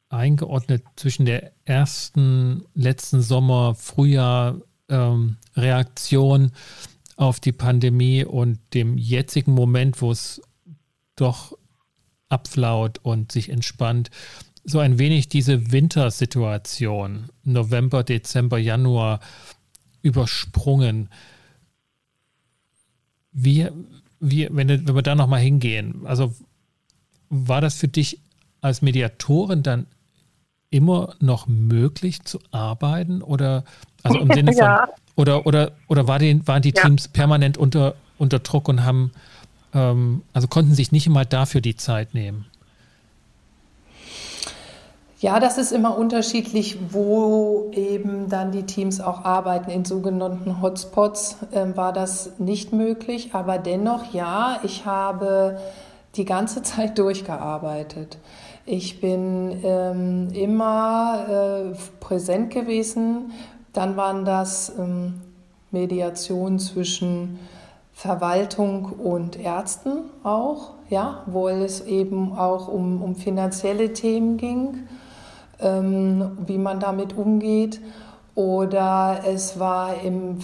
eingeordnet, 0.07 0.83
zwischen 0.95 1.25
der 1.25 1.51
ersten, 1.65 2.63
letzten 2.73 3.21
Sommer, 3.21 3.75
Frühjahr 3.75 4.55
ähm, 4.87 5.35
Reaktion 5.57 6.51
auf 7.21 7.39
die 7.39 7.51
Pandemie 7.51 8.25
und 8.25 8.57
dem 8.73 8.97
jetzigen 8.97 9.53
Moment, 9.53 10.01
wo 10.01 10.09
es 10.09 10.41
doch 11.15 11.55
abflaut 12.29 12.97
und 13.03 13.31
sich 13.31 13.49
entspannt, 13.49 14.09
so 14.63 14.79
ein 14.79 14.97
wenig 14.97 15.29
diese 15.29 15.71
Wintersituation, 15.71 17.29
November, 17.43 18.03
Dezember, 18.03 18.57
Januar, 18.57 19.19
übersprungen. 20.01 21.09
Wie, 23.31 23.67
wie 24.19 24.47
wenn, 24.51 24.69
wenn 24.69 24.95
wir 24.95 25.03
da 25.03 25.13
nochmal 25.13 25.41
hingehen, 25.41 26.01
also 26.05 26.33
war 27.29 27.61
das 27.61 27.75
für 27.75 27.87
dich 27.87 28.19
als 28.61 28.81
Mediatorin 28.81 29.61
dann 29.61 29.85
immer 30.71 31.15
noch 31.19 31.45
möglich 31.45 32.23
zu 32.23 32.39
arbeiten 32.49 33.21
oder 33.21 33.63
also 34.01 34.17
im 34.17 34.31
Sinne 34.33 34.53
von 34.53 34.59
ja. 34.59 34.89
Oder 35.15 35.45
oder 35.45 35.71
oder 35.87 36.07
war 36.07 36.19
den, 36.19 36.47
waren 36.47 36.61
die 36.61 36.73
Teams 36.73 37.05
ja. 37.05 37.11
permanent 37.13 37.57
unter 37.57 37.95
unter 38.17 38.39
Druck 38.39 38.67
und 38.67 38.83
haben 38.83 39.11
ähm, 39.73 40.23
also 40.33 40.47
konnten 40.47 40.73
sich 40.73 40.91
nicht 40.91 41.07
immer 41.07 41.25
dafür 41.25 41.61
die 41.61 41.75
Zeit 41.75 42.13
nehmen? 42.13 42.45
Ja, 45.21 45.39
das 45.39 45.59
ist 45.59 45.71
immer 45.71 45.99
unterschiedlich, 45.99 46.79
wo 46.89 47.69
eben 47.73 48.27
dann 48.27 48.51
die 48.51 48.63
Teams 48.63 48.99
auch 48.99 49.23
arbeiten. 49.23 49.69
In 49.69 49.85
sogenannten 49.85 50.63
Hotspots 50.63 51.37
äh, 51.51 51.77
war 51.77 51.93
das 51.93 52.39
nicht 52.39 52.73
möglich, 52.73 53.29
aber 53.33 53.59
dennoch 53.59 54.13
ja, 54.13 54.59
ich 54.63 54.85
habe 54.85 55.59
die 56.15 56.25
ganze 56.25 56.63
Zeit 56.63 56.97
durchgearbeitet. 56.97 58.17
Ich 58.65 58.99
bin 58.99 59.59
ähm, 59.63 60.29
immer 60.33 61.25
äh, 61.29 61.77
präsent 61.99 62.51
gewesen. 62.51 63.31
Dann 63.73 63.97
waren 63.97 64.25
das 64.25 64.71
ähm, 64.77 65.21
Mediationen 65.71 66.59
zwischen 66.59 67.39
Verwaltung 67.93 68.85
und 68.85 69.39
Ärzten 69.39 70.05
auch, 70.23 70.71
ja, 70.89 71.23
wo 71.25 71.47
es 71.49 71.81
eben 71.81 72.37
auch 72.37 72.67
um, 72.67 73.01
um 73.01 73.15
finanzielle 73.15 73.93
Themen 73.93 74.37
ging 74.37 74.87
ähm, 75.61 76.37
wie 76.45 76.57
man 76.57 76.79
damit 76.79 77.15
umgeht. 77.15 77.79
Oder 78.33 79.21
es 79.27 79.59
war 79.59 80.01
im 80.03 80.39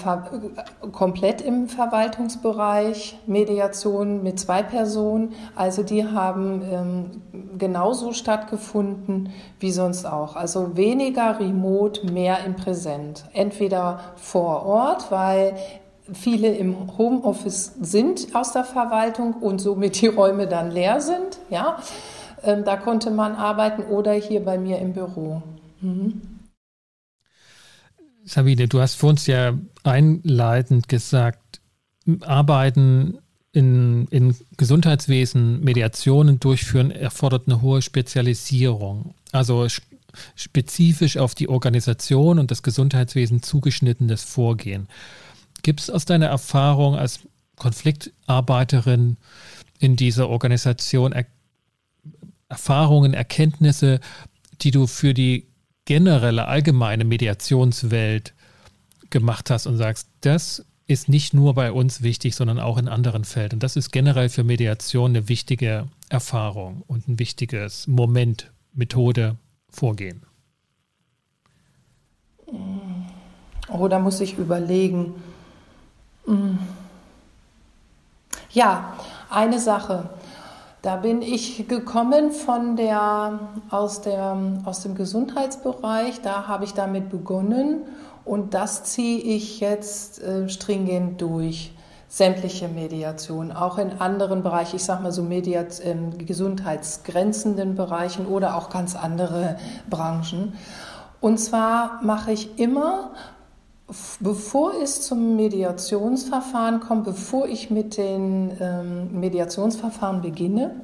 komplett 0.91 1.41
im 1.41 1.69
Verwaltungsbereich 1.69 3.17
Mediation 3.27 4.23
mit 4.23 4.39
zwei 4.39 4.61
Personen. 4.61 5.33
Also 5.55 5.83
die 5.83 6.05
haben 6.05 6.61
ähm, 6.69 7.21
genauso 7.57 8.11
stattgefunden 8.11 9.29
wie 9.59 9.71
sonst 9.71 10.05
auch. 10.05 10.35
Also 10.35 10.75
weniger 10.75 11.39
remote, 11.39 12.11
mehr 12.11 12.43
im 12.45 12.55
Präsent. 12.55 13.23
Entweder 13.31 13.99
vor 14.17 14.65
Ort, 14.65 15.09
weil 15.09 15.55
viele 16.11 16.49
im 16.49 16.97
Homeoffice 16.97 17.73
sind 17.79 18.35
aus 18.35 18.51
der 18.51 18.65
Verwaltung 18.65 19.33
und 19.35 19.59
somit 19.59 20.01
die 20.01 20.07
Räume 20.07 20.47
dann 20.47 20.71
leer 20.71 20.99
sind. 20.99 21.39
Ja 21.49 21.77
ähm, 22.43 22.63
da 22.63 22.77
konnte 22.77 23.11
man 23.11 23.35
arbeiten 23.35 23.83
oder 23.83 24.13
hier 24.13 24.43
bei 24.43 24.57
mir 24.57 24.79
im 24.79 24.93
Büro. 24.93 25.41
Mhm. 25.81 26.36
Sabine, 28.27 28.67
du 28.67 28.81
hast 28.81 28.95
vor 28.95 29.11
uns 29.11 29.25
ja 29.25 29.57
einleitend 29.83 30.89
gesagt, 30.89 31.61
Arbeiten 32.21 33.19
in, 33.53 34.07
in 34.07 34.35
Gesundheitswesen, 34.57 35.63
Mediationen 35.63 36.39
durchführen, 36.39 36.91
erfordert 36.91 37.47
eine 37.47 37.61
hohe 37.61 37.81
Spezialisierung. 37.81 39.15
Also 39.31 39.67
spezifisch 40.35 41.17
auf 41.17 41.35
die 41.35 41.47
Organisation 41.47 42.37
und 42.37 42.51
das 42.51 42.63
Gesundheitswesen 42.63 43.43
zugeschnittenes 43.43 44.23
Vorgehen. 44.23 44.87
Gibt 45.63 45.79
es 45.79 45.89
aus 45.89 46.05
deiner 46.05 46.27
Erfahrung 46.27 46.95
als 46.95 47.21
Konfliktarbeiterin 47.55 49.17
in 49.79 49.95
dieser 49.95 50.29
Organisation 50.29 51.13
Erfahrungen, 52.49 53.13
Erkenntnisse, 53.13 53.99
die 54.61 54.71
du 54.71 54.87
für 54.87 55.13
die 55.13 55.47
generelle, 55.87 56.47
allgemeine 56.47 57.05
Mediationswelt 57.05 58.33
gemacht 59.09 59.49
hast 59.49 59.65
und 59.65 59.77
sagst, 59.77 60.09
das 60.21 60.65
ist 60.85 61.09
nicht 61.09 61.33
nur 61.33 61.53
bei 61.53 61.71
uns 61.71 62.03
wichtig, 62.03 62.35
sondern 62.35 62.59
auch 62.59 62.77
in 62.77 62.89
anderen 62.89 63.23
Feldern. 63.23 63.59
Das 63.59 63.75
ist 63.77 63.91
generell 63.91 64.29
für 64.29 64.43
Mediation 64.43 65.11
eine 65.11 65.29
wichtige 65.29 65.87
Erfahrung 66.09 66.83
und 66.87 67.07
ein 67.07 67.19
wichtiges 67.19 67.87
Moment, 67.87 68.51
Methode, 68.73 69.37
Vorgehen. 69.69 70.25
Oh, 73.69 73.87
da 73.87 73.99
muss 73.99 74.19
ich 74.19 74.37
überlegen. 74.37 75.13
Ja, 78.51 78.97
eine 79.29 79.59
Sache. 79.59 80.09
Da 80.83 80.97
bin 80.97 81.21
ich 81.21 81.67
gekommen 81.67 82.31
von 82.31 82.75
der, 82.75 83.39
aus, 83.69 84.01
der, 84.01 84.37
aus 84.63 84.83
dem 84.83 84.93
Gesundheitsbereich. 84.95 86.21
Da 86.21 86.47
habe 86.47 86.65
ich 86.65 86.73
damit 86.73 87.09
begonnen 87.09 87.81
und 88.23 88.53
das 88.53 88.83
ziehe 88.83 89.19
ich 89.19 89.59
jetzt 89.59 90.21
äh, 90.21 90.47
stringent 90.49 91.21
durch. 91.21 91.73
Sämtliche 92.09 92.69
Mediation, 92.69 93.51
auch 93.51 93.77
in 93.77 93.99
anderen 93.99 94.41
Bereichen, 94.41 94.77
ich 94.77 94.83
sage 94.85 95.03
mal 95.03 95.11
so 95.11 95.23
Mediat, 95.23 95.81
äh, 95.81 95.95
gesundheitsgrenzenden 96.17 97.75
Bereichen 97.75 98.27
oder 98.27 98.55
auch 98.55 98.69
ganz 98.69 98.95
andere 98.95 99.57
Branchen. 99.89 100.53
Und 101.19 101.37
zwar 101.39 101.99
mache 102.03 102.31
ich 102.31 102.59
immer 102.59 103.11
Bevor 104.19 104.73
es 104.83 105.01
zum 105.01 105.37
Mediationsverfahren 105.37 106.81
kommt, 106.81 107.05
bevor 107.05 107.47
ich 107.47 107.69
mit 107.69 107.95
den 107.95 108.51
ähm, 108.59 109.17
Mediationsverfahren 109.17 110.21
beginne, 110.21 110.81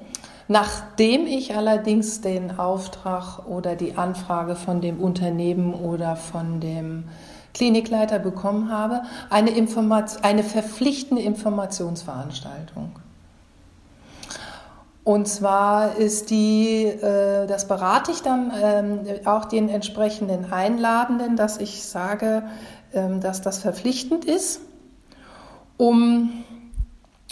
nachdem 0.48 1.28
ich 1.28 1.54
allerdings 1.54 2.22
den 2.22 2.58
Auftrag 2.58 3.46
oder 3.46 3.76
die 3.76 3.98
Anfrage 3.98 4.56
von 4.56 4.80
dem 4.80 5.02
Unternehmen 5.02 5.74
oder 5.74 6.16
von 6.16 6.62
dem 6.62 7.04
Klinikleiter 7.54 8.20
bekommen 8.20 8.72
habe, 8.72 9.02
eine, 9.30 9.52
Informat 9.52 10.24
eine 10.24 10.44
verpflichtende 10.44 11.24
Informationsveranstaltung. 11.24 12.92
Und 15.04 15.28
zwar 15.28 15.98
ist 15.98 16.30
die, 16.30 16.86
äh, 16.86 17.46
das 17.46 17.68
berate 17.68 18.12
ich 18.12 18.22
dann 18.22 18.54
ähm, 18.62 19.00
auch 19.26 19.46
den 19.46 19.68
entsprechenden 19.68 20.54
Einladenden, 20.54 21.36
dass 21.36 21.58
ich 21.58 21.84
sage, 21.84 22.44
dass 22.93 23.41
das 23.41 23.58
verpflichtend 23.58 24.25
ist, 24.25 24.62
um 25.77 26.43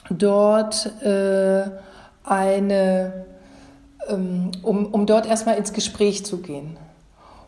dort 0.10 0.86
äh, 1.04 1.70
eine, 2.24 3.26
ähm, 4.08 4.52
um, 4.64 4.88
um 4.88 5.06
dort 5.06 5.26
erstmal 5.26 5.58
ins 5.58 5.74
Gespräch 5.74 6.26
zu 6.26 6.42
gehen, 6.42 6.78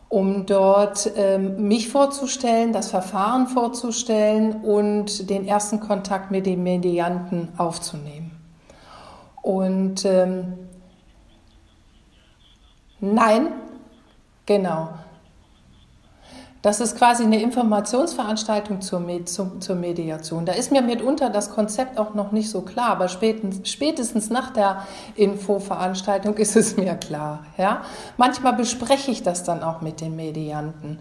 um 0.08 0.46
dort 0.46 1.10
ähm, 1.16 1.66
mich 1.68 1.88
vorzustellen, 1.88 2.72
das 2.72 2.90
Verfahren 2.90 3.46
vorzustellen 3.48 4.62
und 4.62 5.28
den 5.30 5.46
ersten 5.46 5.80
Kontakt 5.80 6.30
mit 6.30 6.46
dem 6.46 6.62
Medianten 6.62 7.48
aufzunehmen. 7.56 8.30
Und 9.42 10.04
ähm, 10.04 10.54
nein, 13.00 13.48
genau. 14.46 14.90
Das 16.64 16.80
ist 16.80 16.96
quasi 16.96 17.24
eine 17.24 17.42
Informationsveranstaltung 17.42 18.80
zur, 18.80 18.98
Med 18.98 19.28
zur, 19.28 19.60
zur, 19.60 19.76
Mediation. 19.76 20.46
Da 20.46 20.54
ist 20.54 20.72
mir 20.72 20.80
mitunter 20.80 21.28
das 21.28 21.50
Konzept 21.50 21.98
auch 21.98 22.14
noch 22.14 22.32
nicht 22.32 22.48
so 22.48 22.62
klar, 22.62 22.88
aber 22.88 23.08
spätestens, 23.08 23.68
spätestens 23.68 24.30
nach 24.30 24.50
der 24.50 24.86
Infoveranstaltung 25.14 26.34
ist 26.38 26.56
es 26.56 26.78
mir 26.78 26.94
klar. 26.94 27.44
Ja? 27.58 27.82
Manchmal 28.16 28.54
bespreche 28.54 29.10
ich 29.10 29.22
das 29.22 29.44
dann 29.44 29.62
auch 29.62 29.82
mit 29.82 30.00
den 30.00 30.16
Medianten. 30.16 31.00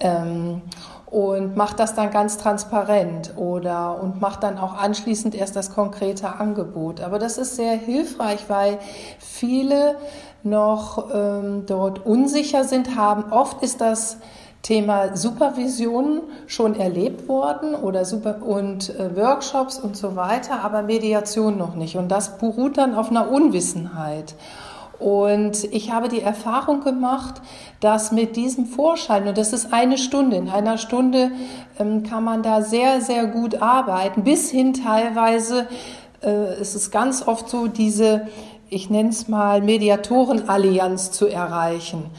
Ähm, 0.00 0.62
und 1.06 1.56
mache 1.56 1.76
das 1.76 1.94
dann 1.94 2.10
ganz 2.10 2.36
transparent 2.36 3.34
oder 3.36 4.02
und 4.02 4.20
mache 4.20 4.40
dann 4.40 4.58
auch 4.58 4.74
anschließend 4.74 5.36
erst 5.36 5.54
das 5.54 5.72
konkrete 5.72 6.40
Angebot. 6.40 7.00
Aber 7.00 7.20
das 7.20 7.38
ist 7.38 7.54
sehr 7.54 7.76
hilfreich, 7.76 8.40
weil 8.48 8.80
viele 9.20 9.98
noch 10.42 11.14
ähm, 11.14 11.62
dort 11.64 12.04
unsicher 12.04 12.64
sind 12.64 12.96
haben. 12.96 13.30
Oft 13.30 13.62
ist 13.62 13.80
das 13.80 14.18
Thema 14.66 15.16
Supervision 15.16 16.22
schon 16.48 16.74
erlebt 16.74 17.28
worden 17.28 17.76
oder 17.76 18.04
super 18.04 18.42
und 18.42 18.90
äh, 18.98 19.14
Workshops 19.14 19.78
und 19.78 19.96
so 19.96 20.16
weiter, 20.16 20.64
aber 20.64 20.82
Mediation 20.82 21.56
noch 21.56 21.76
nicht. 21.76 21.96
Und 21.96 22.08
das 22.08 22.38
beruht 22.38 22.76
dann 22.76 22.96
auf 22.96 23.10
einer 23.10 23.30
Unwissenheit. 23.30 24.34
Und 24.98 25.62
ich 25.72 25.92
habe 25.92 26.08
die 26.08 26.20
Erfahrung 26.20 26.82
gemacht, 26.82 27.40
dass 27.78 28.10
mit 28.10 28.34
diesem 28.34 28.66
Vorschein, 28.66 29.28
und 29.28 29.38
das 29.38 29.52
ist 29.52 29.72
eine 29.72 29.98
Stunde, 29.98 30.36
in 30.36 30.48
einer 30.48 30.78
Stunde 30.78 31.30
ähm, 31.78 32.02
kann 32.02 32.24
man 32.24 32.42
da 32.42 32.62
sehr, 32.62 33.00
sehr 33.00 33.26
gut 33.26 33.62
arbeiten, 33.62 34.24
bis 34.24 34.50
hin 34.50 34.74
teilweise, 34.74 35.68
äh, 36.22 36.28
es 36.60 36.74
ist 36.74 36.90
ganz 36.90 37.24
oft 37.24 37.48
so, 37.48 37.68
diese, 37.68 38.26
ich 38.68 38.90
nenne 38.90 39.10
es 39.10 39.28
mal, 39.28 39.62
Mediatorenallianz 39.62 41.12
zu 41.12 41.28
erreichen. 41.28 42.10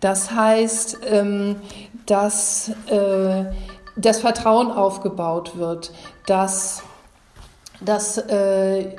Das 0.00 0.30
heißt, 0.30 1.00
ähm, 1.10 1.56
dass 2.10 2.70
äh, 2.88 3.44
das 3.96 4.18
Vertrauen 4.20 4.70
aufgebaut 4.70 5.56
wird, 5.56 5.92
dass, 6.26 6.82
dass 7.80 8.18
äh, 8.18 8.94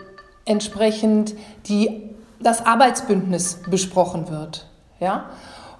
entsprechend 0.45 1.35
die, 1.67 2.09
das 2.39 2.65
Arbeitsbündnis 2.65 3.59
besprochen 3.69 4.29
wird. 4.29 4.67
Ja? 4.99 5.29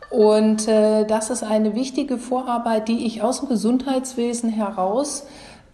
Und 0.10 0.68
äh, 0.68 1.06
das 1.06 1.30
ist 1.30 1.44
eine 1.44 1.74
wichtige 1.74 2.18
Vorarbeit, 2.18 2.90
die 2.90 3.06
ich 3.06 3.22
aus 3.22 3.40
dem 3.40 3.50
Gesundheitswesen 3.50 4.50
heraus 4.50 5.26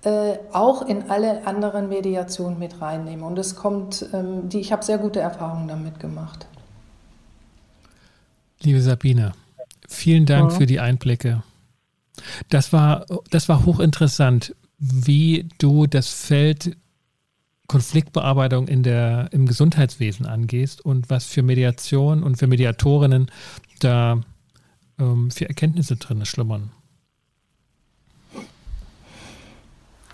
äh, 0.03 0.37
auch 0.53 0.83
in 0.83 1.09
alle 1.09 1.47
anderen 1.47 1.89
Mediationen 1.89 2.59
mit 2.59 2.81
reinnehme. 2.81 3.25
Und 3.25 3.39
es 3.39 3.55
kommt, 3.55 4.05
ähm, 4.13 4.47
die, 4.47 4.59
ich 4.59 4.71
habe 4.71 4.85
sehr 4.85 4.99
gute 4.99 5.19
Erfahrungen 5.19 5.67
damit 5.67 5.99
gemacht. 5.99 6.45
Liebe 8.61 8.81
Sabine, 8.81 9.33
vielen 9.87 10.25
Dank 10.27 10.51
ja. 10.51 10.57
für 10.57 10.65
die 10.67 10.79
Einblicke. 10.79 11.41
Das 12.49 12.73
war, 12.73 13.05
das 13.29 13.49
war 13.49 13.65
hochinteressant, 13.65 14.55
wie 14.77 15.47
du 15.57 15.87
das 15.87 16.09
Feld 16.09 16.77
Konfliktbearbeitung 17.67 18.67
in 18.67 18.83
der, 18.83 19.29
im 19.31 19.45
Gesundheitswesen 19.45 20.25
angehst 20.25 20.83
und 20.83 21.09
was 21.09 21.25
für 21.25 21.43
Mediation 21.43 22.23
und 22.23 22.37
für 22.37 22.47
Mediatorinnen 22.47 23.29
da 23.81 24.21
ähm, 24.99 25.31
für 25.31 25.47
Erkenntnisse 25.47 25.97
drin 25.97 26.25
schlummern. 26.25 26.71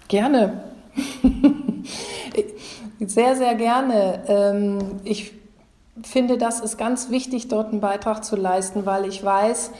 Gerne. 0.07 0.63
sehr, 2.99 3.35
sehr 3.35 3.55
gerne. 3.55 4.23
Ähm, 4.27 4.99
ich 5.03 5.31
finde, 6.01 6.37
das 6.37 6.59
ist 6.59 6.77
ganz 6.77 7.09
wichtig, 7.09 7.47
dort 7.47 7.71
einen 7.71 7.81
Beitrag 7.81 8.23
zu 8.23 8.35
leisten, 8.35 8.85
weil 8.85 9.05
ich 9.05 9.23
weiß, 9.23 9.71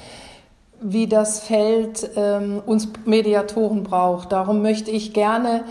wie 0.84 1.08
das 1.08 1.40
Feld 1.40 2.10
ähm, 2.16 2.62
uns 2.66 2.90
Mediatoren 3.06 3.84
braucht. 3.84 4.32
Darum 4.32 4.62
möchte 4.62 4.92
ich 4.92 5.14
gerne, 5.14 5.64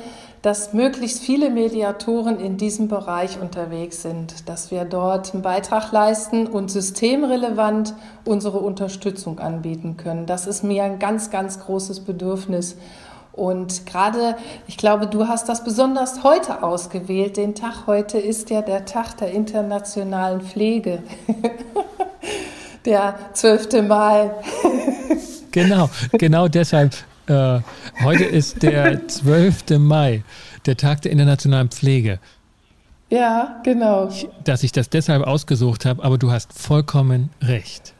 dass 0.43 0.73
möglichst 0.73 1.21
viele 1.21 1.51
Mediatoren 1.51 2.41
in 2.41 2.57
diesem 2.57 2.89
Bereich 2.89 3.41
unterwegs 3.41 4.03
sind, 4.03 4.49
dass 4.49 4.73
wir 4.73 4.85
dort 4.85 5.33
einen 5.33 5.43
Beitrag 5.43 5.93
leisten 5.93 6.49
und 6.49 6.69
systemrelevant 6.71 7.95
unsere 8.25 8.59
Unterstützung 8.59 9.39
anbieten 9.39 9.97
können. 9.97 10.27
Das 10.27 10.49
ist 10.49 10.65
mir 10.65 10.83
ein 10.83 10.99
ganz, 10.99 11.31
ganz 11.31 11.61
großes 11.61 12.01
Bedürfnis. 12.01 12.77
Und 13.33 13.87
gerade, 13.87 14.37
ich 14.67 14.77
glaube, 14.77 15.07
du 15.07 15.29
hast 15.29 15.49
das 15.49 15.65
besonders 15.65 16.23
heute 16.25 16.63
ausgewählt. 16.63 17.37
Den 17.37 17.55
Tag 17.55 17.87
heute 17.87 18.19
ist 18.19 18.51
ja 18.51 18.63
der 18.63 18.85
Tag 18.85 19.17
der 19.19 19.31
internationalen 19.31 20.43
Pflege. 20.43 21.03
der 22.85 23.19
12. 23.33 23.83
Mai. 23.89 24.31
genau, 25.51 25.91
genau 26.13 26.49
deshalb. 26.49 26.95
Äh, 27.27 27.61
heute 28.03 28.25
ist 28.25 28.63
der 28.63 29.07
12. 29.07 29.79
Mai, 29.79 30.25
der 30.67 30.77
Tag 30.77 31.03
der 31.03 31.13
internationalen 31.13 31.69
Pflege. 31.71 32.19
Ja, 33.11 33.61
genau. 33.63 34.11
Dass 34.45 34.63
ich 34.63 34.73
das 34.73 34.89
deshalb 34.89 35.23
ausgesucht 35.27 35.85
habe, 35.85 36.03
aber 36.03 36.19
du 36.19 36.33
hast 36.33 36.53
vollkommen 36.53 37.31
recht. 37.43 37.92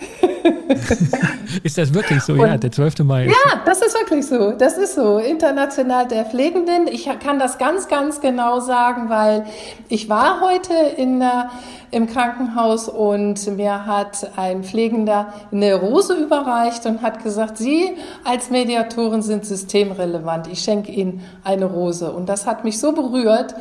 ist 1.62 1.78
das 1.78 1.92
wirklich 1.92 2.22
so? 2.22 2.34
Und 2.34 2.40
ja, 2.40 2.56
der 2.56 2.70
12. 2.70 3.00
Mai. 3.00 3.26
Ja, 3.26 3.62
das 3.64 3.82
ist 3.82 3.94
wirklich 3.94 4.26
so. 4.26 4.52
Das 4.52 4.78
ist 4.78 4.94
so. 4.94 5.18
International 5.18 6.06
der 6.06 6.24
Pflegenden. 6.24 6.86
Ich 6.86 7.08
kann 7.20 7.38
das 7.38 7.58
ganz, 7.58 7.88
ganz 7.88 8.20
genau 8.20 8.60
sagen, 8.60 9.08
weil 9.08 9.44
ich 9.88 10.08
war 10.08 10.40
heute 10.40 10.74
in 10.96 11.20
der 11.20 11.50
im 11.90 12.06
Krankenhaus 12.06 12.88
und 12.88 13.56
mir 13.56 13.86
hat 13.86 14.30
ein 14.36 14.62
Pflegender 14.62 15.32
eine 15.50 15.74
Rose 15.74 16.14
überreicht 16.14 16.86
und 16.86 17.02
hat 17.02 17.22
gesagt, 17.22 17.58
Sie 17.58 17.96
als 18.24 18.50
Mediatorin 18.50 19.22
sind 19.22 19.44
systemrelevant. 19.44 20.46
Ich 20.46 20.60
schenke 20.60 20.92
Ihnen 20.92 21.22
eine 21.42 21.64
Rose. 21.64 22.12
Und 22.12 22.28
das 22.28 22.46
hat 22.46 22.64
mich 22.64 22.78
so 22.78 22.92
berührt. 22.92 23.54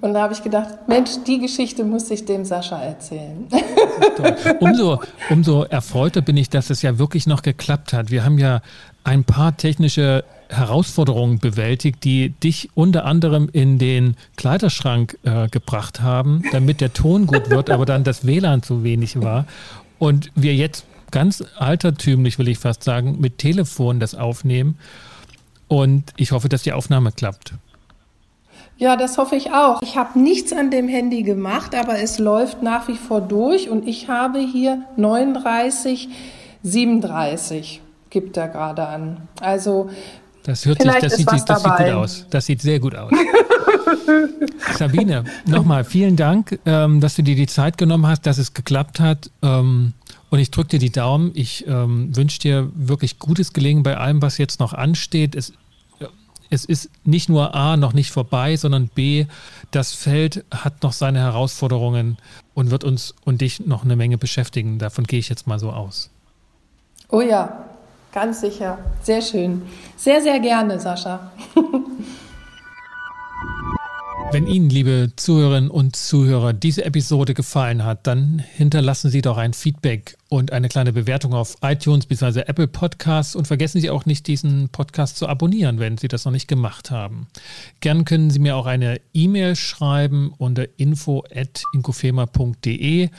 Und 0.00 0.14
da 0.14 0.22
habe 0.22 0.32
ich 0.32 0.42
gedacht, 0.42 0.68
Mensch, 0.86 1.10
die 1.26 1.38
Geschichte 1.38 1.84
muss 1.84 2.10
ich 2.10 2.24
dem 2.24 2.44
Sascha 2.44 2.80
erzählen. 2.80 3.46
Umso, 4.60 5.00
umso 5.28 5.64
erfreuter 5.84 6.22
bin 6.22 6.36
ich, 6.36 6.48
dass 6.48 6.70
es 6.70 6.80
ja 6.80 6.98
wirklich 6.98 7.26
noch 7.26 7.42
geklappt 7.42 7.92
hat. 7.92 8.10
Wir 8.10 8.24
haben 8.24 8.38
ja 8.38 8.62
ein 9.04 9.24
paar 9.24 9.56
technische 9.56 10.24
Herausforderungen 10.48 11.38
bewältigt, 11.38 12.04
die 12.04 12.30
dich 12.30 12.70
unter 12.74 13.04
anderem 13.04 13.50
in 13.52 13.78
den 13.78 14.16
Kleiderschrank 14.36 15.18
äh, 15.24 15.48
gebracht 15.48 16.00
haben, 16.00 16.42
damit 16.52 16.80
der 16.80 16.94
Ton 16.94 17.26
gut 17.26 17.50
wird, 17.50 17.68
aber 17.68 17.84
dann 17.84 18.02
das 18.02 18.26
WLAN 18.26 18.62
zu 18.62 18.82
wenig 18.82 19.20
war. 19.20 19.46
Und 19.98 20.30
wir 20.34 20.54
jetzt 20.54 20.86
ganz 21.10 21.44
altertümlich, 21.58 22.38
will 22.38 22.48
ich 22.48 22.58
fast 22.58 22.82
sagen, 22.82 23.20
mit 23.20 23.38
Telefon 23.38 24.00
das 24.00 24.14
aufnehmen. 24.14 24.78
Und 25.68 26.12
ich 26.16 26.32
hoffe, 26.32 26.48
dass 26.48 26.62
die 26.62 26.72
Aufnahme 26.72 27.12
klappt. 27.12 27.54
Ja, 28.84 28.96
das 28.96 29.16
hoffe 29.16 29.34
ich 29.34 29.50
auch. 29.50 29.80
Ich 29.80 29.96
habe 29.96 30.18
nichts 30.18 30.52
an 30.52 30.70
dem 30.70 30.88
Handy 30.88 31.22
gemacht, 31.22 31.74
aber 31.74 32.00
es 32.00 32.18
läuft 32.18 32.62
nach 32.62 32.86
wie 32.86 32.98
vor 32.98 33.22
durch 33.22 33.70
und 33.70 33.88
ich 33.88 34.08
habe 34.08 34.40
hier 34.40 34.82
39, 34.98 36.10
37 36.62 37.80
gibt 38.10 38.36
er 38.36 38.48
gerade 38.48 38.86
an. 38.86 39.26
Also 39.40 39.88
das 40.42 40.66
hört 40.66 40.82
sich, 40.82 40.92
das, 41.00 41.16
sieht, 41.16 41.26
das 41.26 41.62
sieht 41.62 41.76
gut 41.78 41.88
aus. 41.94 42.26
Das 42.28 42.44
sieht 42.44 42.60
sehr 42.60 42.78
gut 42.78 42.94
aus. 42.94 43.10
Sabine, 44.76 45.24
nochmal 45.46 45.84
vielen 45.84 46.16
Dank, 46.16 46.58
ähm, 46.66 47.00
dass 47.00 47.16
du 47.16 47.22
dir 47.22 47.36
die 47.36 47.46
Zeit 47.46 47.78
genommen 47.78 48.06
hast, 48.06 48.26
dass 48.26 48.36
es 48.36 48.52
geklappt 48.52 49.00
hat. 49.00 49.30
Ähm, 49.40 49.94
und 50.28 50.40
ich 50.40 50.50
drücke 50.50 50.68
dir 50.68 50.78
die 50.78 50.92
Daumen. 50.92 51.30
Ich 51.32 51.66
ähm, 51.66 52.14
wünsche 52.14 52.38
dir 52.38 52.68
wirklich 52.74 53.18
gutes 53.18 53.54
Gelingen 53.54 53.82
bei 53.82 53.96
allem, 53.96 54.20
was 54.20 54.36
jetzt 54.36 54.60
noch 54.60 54.74
ansteht. 54.74 55.34
Es, 55.34 55.54
es 56.54 56.64
ist 56.64 56.90
nicht 57.04 57.28
nur 57.28 57.54
A 57.54 57.76
noch 57.76 57.92
nicht 57.92 58.10
vorbei, 58.10 58.56
sondern 58.56 58.88
B, 58.88 59.26
das 59.70 59.92
Feld 59.92 60.44
hat 60.50 60.82
noch 60.82 60.92
seine 60.92 61.18
Herausforderungen 61.20 62.16
und 62.54 62.70
wird 62.70 62.84
uns 62.84 63.14
und 63.24 63.40
dich 63.40 63.66
noch 63.66 63.84
eine 63.84 63.96
Menge 63.96 64.16
beschäftigen. 64.16 64.78
Davon 64.78 65.04
gehe 65.04 65.18
ich 65.18 65.28
jetzt 65.28 65.46
mal 65.46 65.58
so 65.58 65.70
aus. 65.70 66.10
Oh 67.10 67.20
ja, 67.20 67.64
Ganz 68.14 68.42
sicher. 68.42 68.78
Sehr 69.02 69.20
schön. 69.20 69.62
Sehr, 69.96 70.22
sehr 70.22 70.38
gerne, 70.38 70.78
Sascha. 70.78 71.32
Wenn 74.34 74.48
Ihnen, 74.48 74.68
liebe 74.68 75.12
Zuhörerinnen 75.14 75.70
und 75.70 75.94
Zuhörer, 75.94 76.52
diese 76.52 76.84
Episode 76.84 77.34
gefallen 77.34 77.84
hat, 77.84 78.08
dann 78.08 78.40
hinterlassen 78.40 79.08
Sie 79.08 79.22
doch 79.22 79.36
ein 79.36 79.52
Feedback 79.52 80.16
und 80.28 80.50
eine 80.50 80.68
kleine 80.68 80.92
Bewertung 80.92 81.34
auf 81.34 81.56
iTunes 81.62 82.06
bzw. 82.06 82.40
Apple 82.40 82.66
Podcasts 82.66 83.36
und 83.36 83.46
vergessen 83.46 83.80
Sie 83.80 83.90
auch 83.90 84.06
nicht, 84.06 84.26
diesen 84.26 84.70
Podcast 84.70 85.18
zu 85.18 85.28
abonnieren, 85.28 85.78
wenn 85.78 85.98
Sie 85.98 86.08
das 86.08 86.24
noch 86.24 86.32
nicht 86.32 86.48
gemacht 86.48 86.90
haben. 86.90 87.28
Gern 87.78 88.04
können 88.04 88.30
Sie 88.30 88.40
mir 88.40 88.56
auch 88.56 88.66
eine 88.66 89.00
E-Mail 89.12 89.54
schreiben 89.54 90.34
unter 90.36 90.66
info.inkofema.de. 90.80 93.10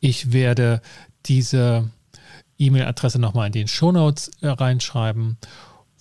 Ich 0.00 0.32
werde 0.32 0.82
diese 1.26 1.88
E-Mail-Adresse 2.58 3.20
nochmal 3.20 3.46
in 3.46 3.52
den 3.52 3.68
Shownotes 3.68 4.32
äh, 4.40 4.48
reinschreiben. 4.48 5.36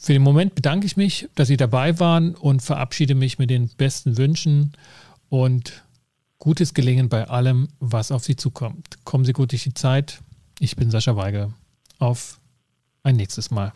Für 0.03 0.11
den 0.11 0.21
Moment 0.21 0.53
bedanke 0.53 0.85
ich 0.85 0.97
mich, 0.97 1.29
dass 1.33 1.47
Sie 1.47 1.55
dabei 1.55 1.97
waren 1.97 2.35
und 2.35 2.61
verabschiede 2.61 3.15
mich 3.15 3.39
mit 3.39 3.49
den 3.49 3.69
besten 3.69 4.17
Wünschen 4.17 4.73
und 5.29 5.81
gutes 6.39 6.73
Gelingen 6.73 7.07
bei 7.07 7.29
allem, 7.29 7.69
was 7.79 8.11
auf 8.11 8.25
Sie 8.25 8.35
zukommt. 8.35 8.97
Kommen 9.05 9.23
Sie 9.23 9.31
gut 9.31 9.53
durch 9.53 9.63
die 9.63 9.73
Zeit. 9.73 10.19
Ich 10.59 10.75
bin 10.75 10.91
Sascha 10.91 11.15
Weige. 11.15 11.53
Auf 11.99 12.41
ein 13.03 13.15
nächstes 13.15 13.49
Mal. 13.49 13.71